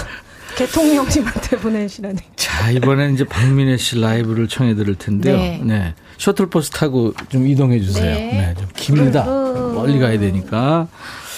[0.57, 2.17] 개통령님한테 보내시라니.
[2.37, 5.37] 자, 이번엔 이제 박민혜 씨 라이브를 청해 들을 텐데요.
[5.37, 5.61] 네.
[5.65, 5.95] 네.
[6.19, 8.05] 셔틀버스 타고 좀 이동해 주세요.
[8.15, 8.33] 네.
[8.33, 8.55] 네.
[8.59, 9.25] 좀 깁니다.
[9.25, 9.75] 음.
[9.75, 10.89] 멀리 가야 되니까.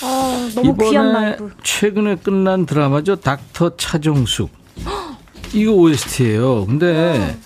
[0.03, 1.51] 아, 너무 귀한 이번에 라이브.
[1.63, 3.17] 최근에 끝난 드라마죠.
[3.17, 4.51] 닥터 차정숙.
[5.53, 6.65] 이거 OST예요.
[6.67, 7.37] 근데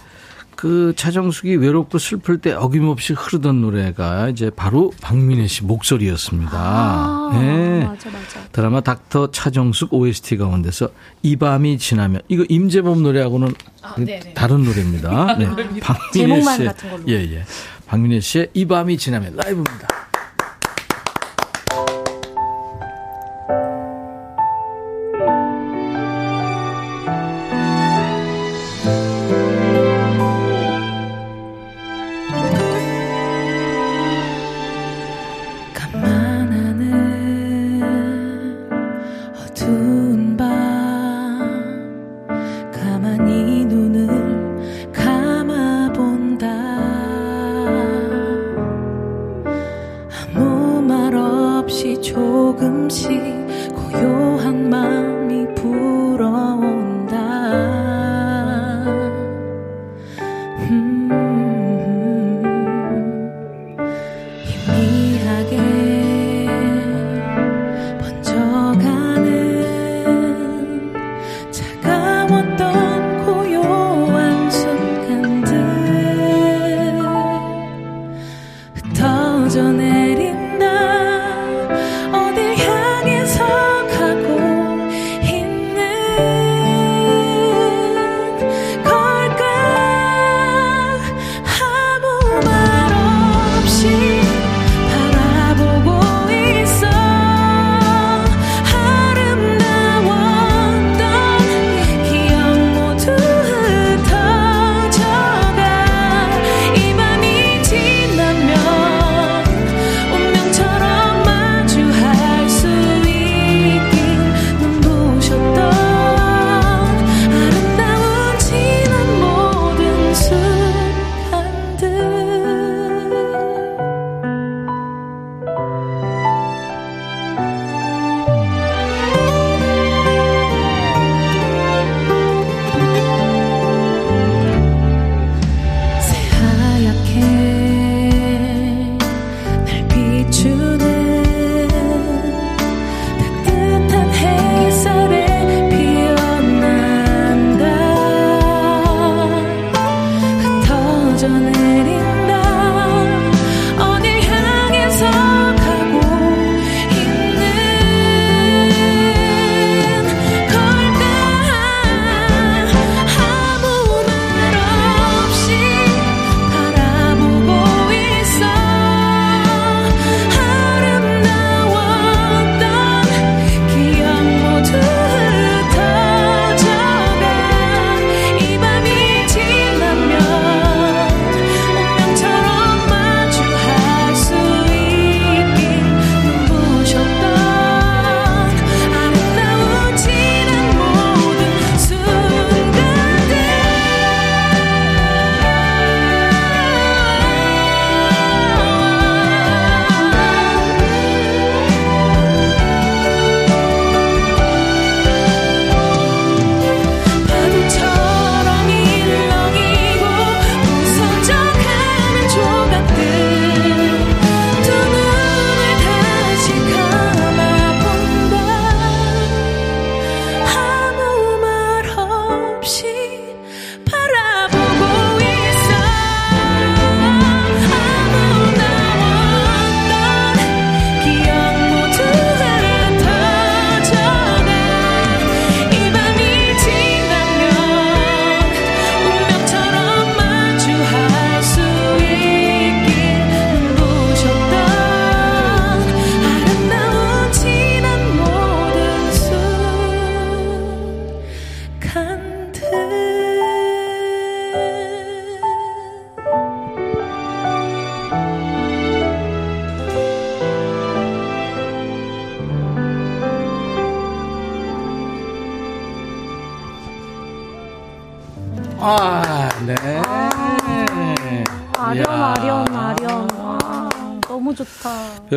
[0.64, 7.32] 그 차정숙이 외롭고 슬플 때 어김없이 흐르던 노래가 이제 바로 박민혜 씨 목소리였습니다.
[7.34, 7.84] 네.
[7.84, 8.40] 맞아, 맞아.
[8.50, 10.88] 드라마 닥터 차정숙 OST 가운데서
[11.22, 13.52] 이 밤이 지나면 이거 임재범 노래하고는
[14.34, 15.36] 다른 노래입니다.
[15.36, 15.50] 네.
[15.80, 15.80] 박민혜
[16.14, 17.02] 제목만 씨의 같은 걸로.
[17.08, 17.44] 예, 예.
[17.84, 19.86] 박민혜 씨의 이 밤이 지나면 라이브입니다.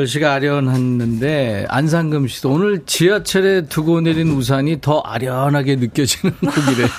[0.03, 6.89] 10시가 아련했는데 안상금 씨도 오늘 지하철에 두고 내린 우산이 더 아련하게 느껴지는 곡이래요.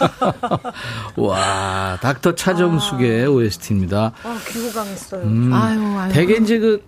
[1.17, 3.29] 와, 닥터 차정숙의 아.
[3.29, 4.13] OST입니다.
[4.23, 5.23] 아, 귀호강했어요.
[5.23, 6.13] 음, 아유, 아유.
[6.13, 6.83] 대개 이제 그,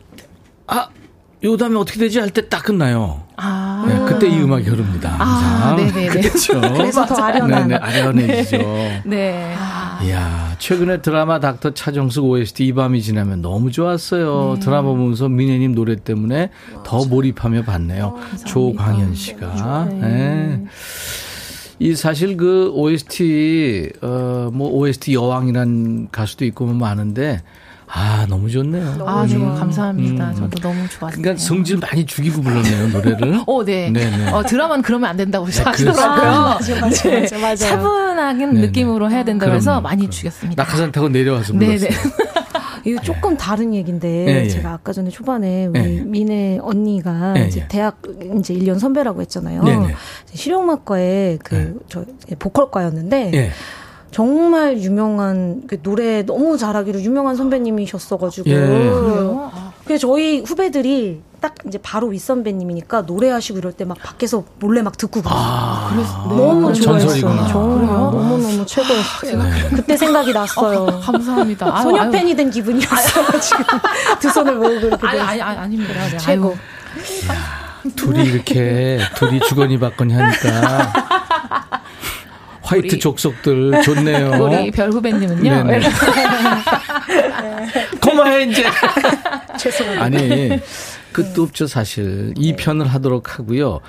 [0.66, 0.88] 아,
[1.42, 2.18] 요 다음에 어떻게 되지?
[2.20, 3.22] 할 때 딱 끝나요.
[3.36, 3.84] 아.
[3.88, 5.16] 네, 그때 이 음악이 흐릅니다.
[5.18, 6.08] 아, 네네네.
[6.20, 6.60] 그렇죠.
[6.60, 7.68] 그래서 더 아련한.
[7.68, 8.58] 네네, 아련해지죠.
[8.58, 9.02] 네.
[9.06, 9.54] 네.
[9.58, 9.79] 아.
[10.02, 14.54] 이야, 최근에 드라마 닥터 차정숙 OST 이 밤이 지나면 너무 좋았어요.
[14.54, 14.60] 네.
[14.60, 16.50] 드라마 보면서 민혜님 노래 때문에
[16.84, 18.16] 더 몰입하며 봤네요.
[18.46, 19.84] 조광현 씨가.
[19.90, 20.64] 네.
[21.78, 27.42] 이 사실 그 OST, 어, 뭐 OST 여왕이란 가수도 있고 뭐 많은데,
[27.92, 29.04] 아, 너무 좋네요.
[29.04, 30.30] 아, 네, 음, 감사합니다.
[30.30, 30.34] 음.
[30.34, 31.20] 저도 너무 좋았어요.
[31.20, 33.40] 그러니까 성질 많이 죽이고 불렀네요, 노래를.
[33.46, 33.90] 어, 네.
[33.90, 34.30] 네네.
[34.30, 36.30] 어, 드라마는 그러면 안 된다고 네, 하시더라고요.
[36.30, 37.20] 아, 맞아, 맞아, 네.
[37.22, 37.56] 맞아, 맞아요.
[37.56, 38.60] 차분하게 네네.
[38.60, 40.10] 느낌으로 해야 된다고 해서 많이 그럼요.
[40.10, 40.62] 죽였습니다.
[40.62, 41.78] 낙하산 타고 내려와서 네네.
[41.78, 42.10] 불렀어요.
[42.86, 44.48] 이거 조금 다른 얘기인데 예, 예.
[44.48, 46.00] 제가 아까 전에 초반에 우리 예, 예.
[46.00, 47.68] 민혜 언니가 예, 이제 예.
[47.68, 48.00] 대학
[48.38, 49.62] 이제 1년 선배라고 했잖아요.
[49.64, 49.94] 네네.
[50.32, 52.06] 실용음악과의 그저
[52.38, 53.50] 보컬과였는데 예.
[54.10, 58.54] 정말 유명한 그 노래 너무 잘하기로 유명한 선배님이셨어가지고 예.
[58.54, 59.50] 그래요?
[59.54, 64.82] 아, 그래서 저희 후배들이 딱 이제 바로 윗 선배님이니까 노래하시고 이럴 때 막 밖에서 몰래
[64.82, 65.38] 막 듣고 그랬어요.
[65.38, 67.20] 아, 너무 좋아했어요.
[67.48, 68.10] 정말 그래요?
[68.12, 69.70] 너무 너무 최고였어요.
[69.76, 70.80] 그때 생각이 났어요.
[70.80, 71.74] 어, 감사합니다.
[71.74, 72.10] 아유, 소녀 아유.
[72.10, 73.40] 팬이 된 기분이었어요.
[73.40, 73.64] 지금
[74.20, 75.06] 두 손을 모으고 이렇게.
[75.06, 75.94] 아니, 아니, 아닙니다.
[76.10, 76.56] 네, 최고.
[77.28, 77.38] 아유.
[77.96, 80.92] 둘이 이렇게 둘이 주거니 받거니 하니까
[82.70, 84.30] 화이트 족속들 좋네요.
[84.42, 85.52] 우리 별 후배님은요.
[85.52, 85.64] 어?
[88.00, 88.64] 그만해 이제.
[89.58, 90.04] 죄송합니다.
[90.04, 90.60] 아니
[91.12, 93.80] 끝도 없죠 사실 이 편을 하도록 하고요.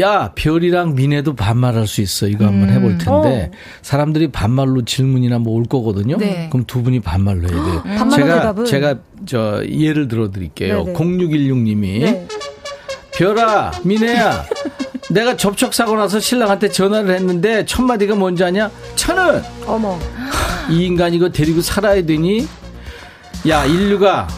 [0.00, 3.52] 야 별이랑 미네도 반말할 수 있어 이거 한번 해볼 텐데
[3.82, 6.16] 사람들이 반말로 질문이나 뭐 올 거거든요.
[6.18, 6.48] 네.
[6.50, 7.82] 그럼 두 분이 반말로 해야 돼요.
[7.96, 8.64] 반말로 제가 대답은?
[8.64, 8.94] 제가
[9.26, 10.84] 저 예를 들어 드릴게요.
[10.84, 10.98] 네네.
[10.98, 12.26] 0616님이 네.
[13.14, 14.44] 별아, 미네야.
[15.10, 18.70] 내가 접촉 사고 나서 신랑한테 전화를 했는데 첫 마디가 뭔지 아냐?
[18.94, 19.98] 천은 어머.
[20.70, 22.48] 이 인간 이거 데리고 살아야 되니?
[23.48, 24.28] 야 인류가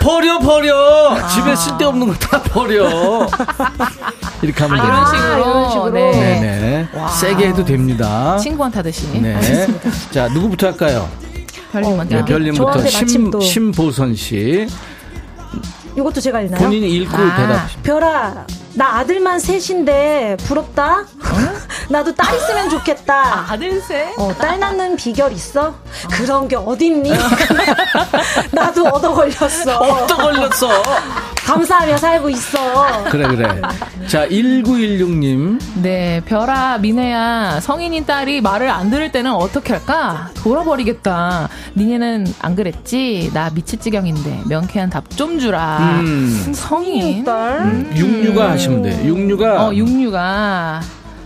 [0.00, 3.26] 버려 버려 집에 쓸데없는 거 다 버려
[4.42, 4.92] 이렇게 하면 아, 돼요.
[4.92, 5.38] 이런 식으로.
[5.50, 5.90] 이런 식으로.
[5.92, 6.10] 네.
[6.40, 7.08] 네네 와.
[7.08, 8.36] 세게 해도 됩니다.
[8.38, 9.06] 친구한테 하듯이.
[9.20, 9.66] 네.
[10.10, 11.08] 자 누구부터 할까요?
[11.72, 12.16] 별님 먼저.
[12.16, 14.66] 네, 별님부터 심 심보선 씨
[15.96, 16.60] 이것도 제가 읽나요?
[16.62, 17.36] 본인이 읽고 아.
[17.36, 17.82] 대답.
[17.82, 18.46] 별아,
[18.78, 21.04] 나 아들만 셋인데 부럽다?
[21.90, 23.46] 나도 딸 있으면 좋겠다.
[23.50, 24.14] 아 들 셋?
[24.18, 25.74] 어, 딸 낳는 비결 있어?
[26.12, 27.10] 그런 게 어딨니?
[28.52, 30.06] 나도 얻어 걸렸어.
[30.06, 30.68] 또 걸렸어.
[31.44, 33.04] 감사하며 살고 있어.
[33.10, 33.60] 그래 그래.
[34.06, 40.30] 자 1916님 네, 별아, 미네야, 성인인 딸이 말을 안 들을 때는 어떻게 할까?
[40.34, 41.48] 돌아버리겠다.
[41.74, 43.30] 니네는 안 그랬지?
[43.32, 45.78] 나 미칠 지경인데, 명쾌한 답 좀 주라.
[46.00, 46.52] 음.
[46.54, 47.24] 성인?
[47.24, 47.86] 딸?
[47.96, 49.04] 육류가 하 시면 돼요.
[49.08, 50.80] 육류가 어, 육류가.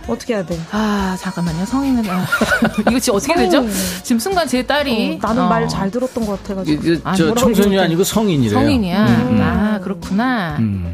[0.05, 0.59] 어떻게 해야 돼?
[0.71, 1.65] 아, 잠깐만요.
[1.65, 2.25] 성인은, 아,
[2.89, 3.59] 이거 지금 어떻게 되죠?
[3.61, 3.71] 성인.
[4.03, 5.19] 지금 순간 제 딸이.
[5.23, 6.83] 어, 나는 어, 말잘 들었던 것 같아가지고.
[6.83, 7.85] 이게 아, 저 청소년이 이렇게.
[7.85, 8.59] 아니고 성인이래요.
[8.59, 9.05] 성인이야.
[9.05, 9.41] 음, 음.
[9.41, 10.57] 아, 그렇구나.
[10.59, 10.93] 음.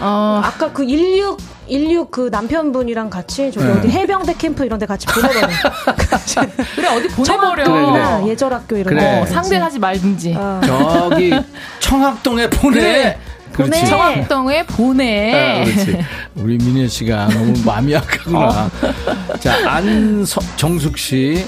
[0.00, 1.38] 어, 아까 그 16,
[1.68, 3.72] 16 그 남편분이랑 같이 저기 네.
[3.72, 5.48] 어디 해병대 캠프 이런 데 같이 보내버려.
[6.76, 7.64] 그래, 어디 보내버려.
[7.64, 8.00] 그래, 그래.
[8.02, 9.16] 아, 예절학교 이런 그래.
[9.16, 9.22] 거.
[9.22, 10.34] 어, 상대하지 말든지.
[10.36, 10.60] 아.
[10.64, 11.32] 저기
[11.80, 12.78] 청학동에 보내.
[12.80, 13.18] 그래.
[13.54, 13.70] 그렇지.
[13.70, 13.84] 보내.
[13.86, 15.60] 청학동에 보내.
[15.60, 15.98] 아, 그렇지.
[16.36, 18.70] 우리 민혜 씨가 너무 마음이 약하구나.
[18.82, 19.38] 어.
[19.40, 21.46] 자, 안정숙 씨.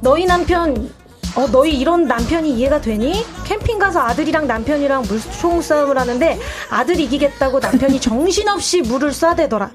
[0.00, 0.90] 너희 남편
[1.34, 3.24] 어 너희 이런 남편이 이해가 되니?
[3.44, 6.38] 캠핑 가서 아들이랑 남편이랑 물총 싸움을 하는데
[6.68, 9.70] 아들 이기겠다고 남편이 정신없이 물을 쏴대더라.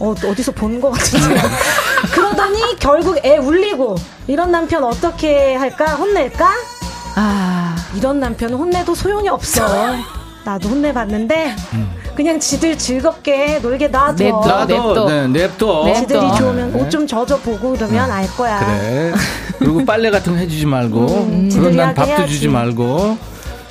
[0.00, 1.40] 어 어디서 본 것 같은데.
[2.12, 3.94] 그러더니 결국 애 울리고
[4.26, 5.94] 이런 남편 어떻게 할까?
[5.94, 6.50] 혼낼까?
[7.16, 9.64] 아, 이런 남편은 혼내도 소용이 없어.
[10.44, 11.56] 나도 혼내봤는데
[12.14, 14.22] 그냥 지들 즐겁게 놀게 놔둬.
[14.24, 14.40] 냅둬.
[14.46, 15.08] 나도, 냅둬.
[15.08, 15.84] 네, 냅둬.
[15.86, 16.00] 냅둬.
[16.00, 16.34] 지들이 또.
[16.36, 16.80] 좋으면 네.
[16.80, 18.58] 옷좀 젖어 보고 그러면 알 거야.
[18.60, 19.12] 그래.
[19.58, 21.06] 그리고 빨래 같은 거 해주지 말고.
[21.06, 22.32] 그럼 지들이 난 밥도 해야지.
[22.34, 23.16] 주지 말고.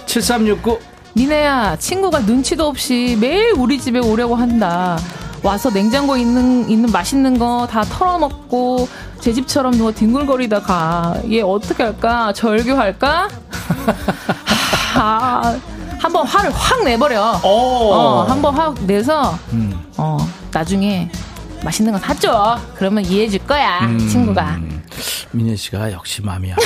[0.07, 0.79] 7369.
[1.15, 4.97] 니네야, 친구가 눈치도 없이 매일 우리 집에 오려고 한다.
[5.43, 8.87] 와서 냉장고에 있는, 있는 맛있는 거 다 털어먹고,
[9.19, 11.15] 제 집처럼 누워 뒹굴거리다 가.
[11.31, 12.33] 얘 어떻게 할까?
[12.33, 13.27] 절교할까?
[14.95, 15.55] 아,
[16.03, 17.39] 한번 화를 확 내버려.
[17.43, 19.73] 어, 한번 확 내서, 음.
[19.95, 20.17] 어,
[20.51, 21.09] 나중에
[21.63, 22.59] 맛있는 거 사줘.
[22.75, 23.97] 그러면 이해해 줄 거야, 음.
[24.09, 24.57] 친구가.
[25.31, 26.61] 민혜 씨가 역시 마음이 약해.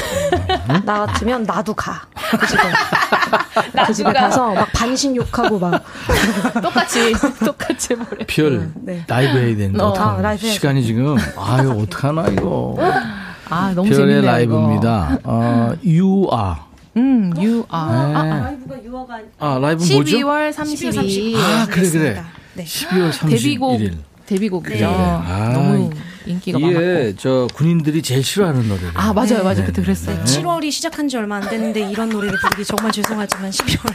[0.85, 2.01] 나 같으면 나도 가.
[2.31, 2.61] 그 집에.
[3.85, 4.21] 그 집에 가.
[4.21, 5.83] 가서 막 반신 욕하고 막.
[6.63, 7.13] 똑같이,
[7.45, 8.25] 똑같이 해버려.
[8.27, 9.03] 별 네.
[9.07, 9.93] 라이브 해야 되는데 어.
[9.95, 10.47] 아, 라이브.
[10.47, 12.75] 시간이 지금 아유 어떡하나 이거
[13.51, 14.21] 아, 너무 별의 재밌네.
[14.21, 16.55] 라이브입니다 어, You Are
[16.97, 18.23] 음, you are.
[18.23, 18.29] 네.
[18.39, 20.17] 라이브가 유화가 아 라이브 뭐죠?
[20.17, 21.35] 12월 32일.
[21.37, 22.23] 아 그래 그래
[22.55, 22.63] 네.
[22.63, 24.77] 12월 31일 데뷔곡 데뷔곡이죠.
[24.77, 24.85] 그래.
[24.85, 25.89] 아, 너무
[26.25, 26.81] 인기가 많았고.
[26.81, 29.63] 이게 저 군인들이 제일 싫어하는 노래래요 아 맞아요, 맞아요.
[29.65, 30.21] 그때 그랬어요.
[30.25, 33.93] 7월이 시작한 지 얼마 안 됐는데 이런 노래를 부르기 정말 죄송하지만 12월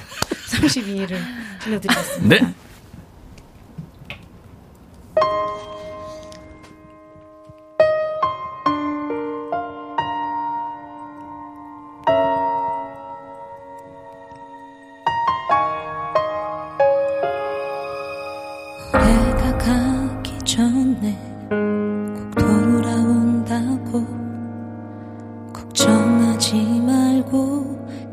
[0.49, 1.17] 32일을
[1.63, 2.29] 들려드리겠습니다.
[2.47, 2.55] 네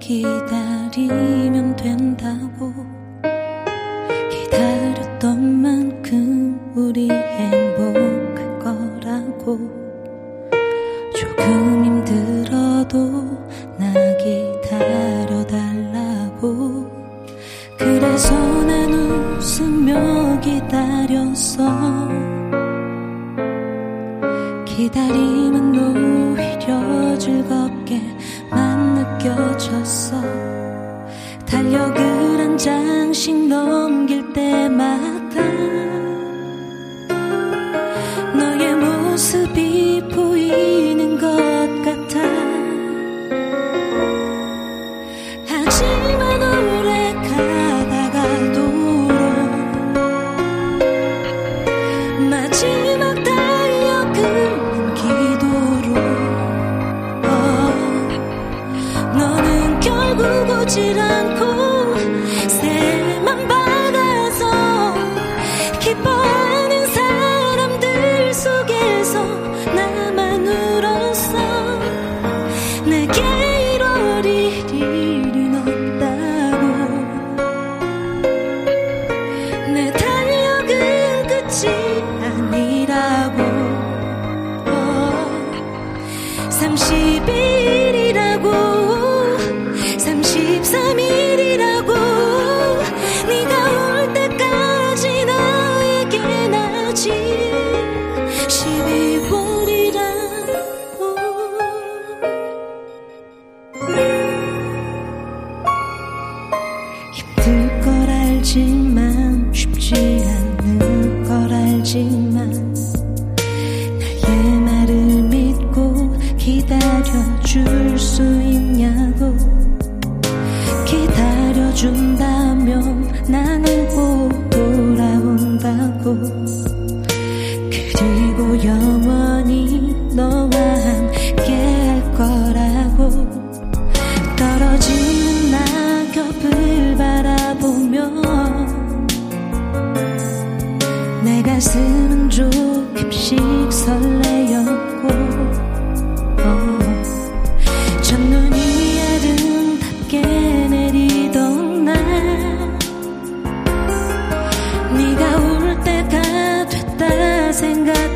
[0.10, 1.29] 기다리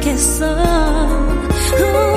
[0.04, 2.13] 생각했어 어,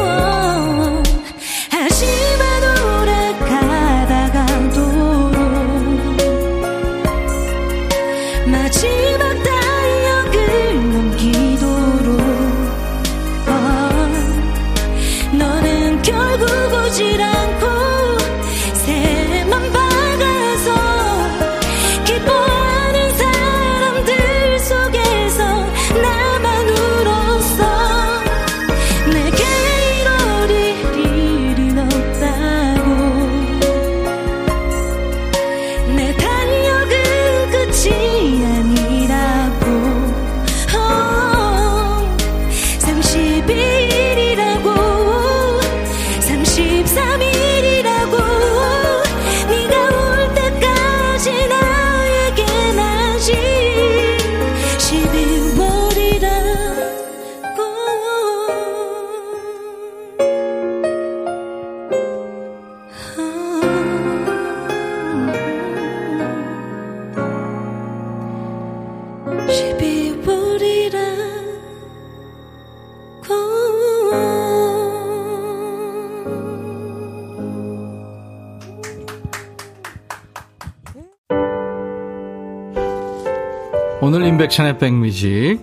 [84.46, 85.60] 임백천의 백뮤직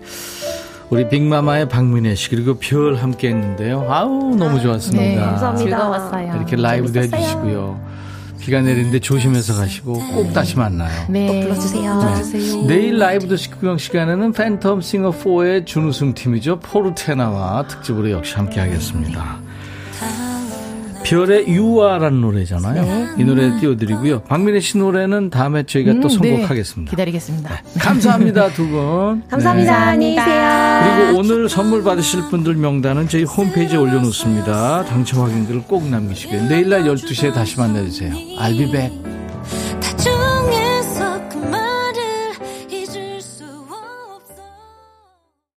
[0.90, 3.88] 우리 빅마마의 박민혜 씨 그리고 별 함께 했는데요.
[3.90, 5.04] 아우 너무 좋았습니다.
[5.04, 5.78] 네, 감사합니다.
[5.78, 6.36] 즐거웠어요.
[6.36, 7.20] 이렇게 라이브도 재밌었어요.
[7.20, 7.94] 해주시고요.
[8.40, 10.92] 비가 내리는데 조심해서 가시고 꼭 다시 만나요.
[11.10, 11.28] 네.
[11.28, 12.00] 또 불러주세요.
[12.00, 12.66] 불러주세요.
[12.68, 16.60] 내일 라이브도 식후경 시간에는 팬텀 싱어 4의 준우승 팀이죠.
[16.60, 19.40] 포르테나와 특집으로 역시 함께 하겠습니다.
[21.04, 23.16] 별의 You Are라는 노래잖아요.
[23.18, 24.24] 이 노래 띄워드리고요.
[24.24, 26.32] 박민혜 씨 노래는 다음에 저희가 또 음, 네.
[26.32, 26.90] 선곡하겠습니다.
[26.92, 27.62] 기다리겠습니다.
[27.80, 29.24] 감사합니다, 두 분.
[29.30, 29.76] 감사합니다.
[29.90, 30.82] 안녕히 계세요.
[31.06, 34.86] 그리고 오늘 선물 받으실 분들 명단은 저희 홈페이지에 올려놓습니다.
[34.86, 36.48] 당첨 확인글을 꼭 남기시고요.
[36.48, 38.14] 내일 날 12시에 다시 만나주세요.
[38.40, 39.13] I'll be back.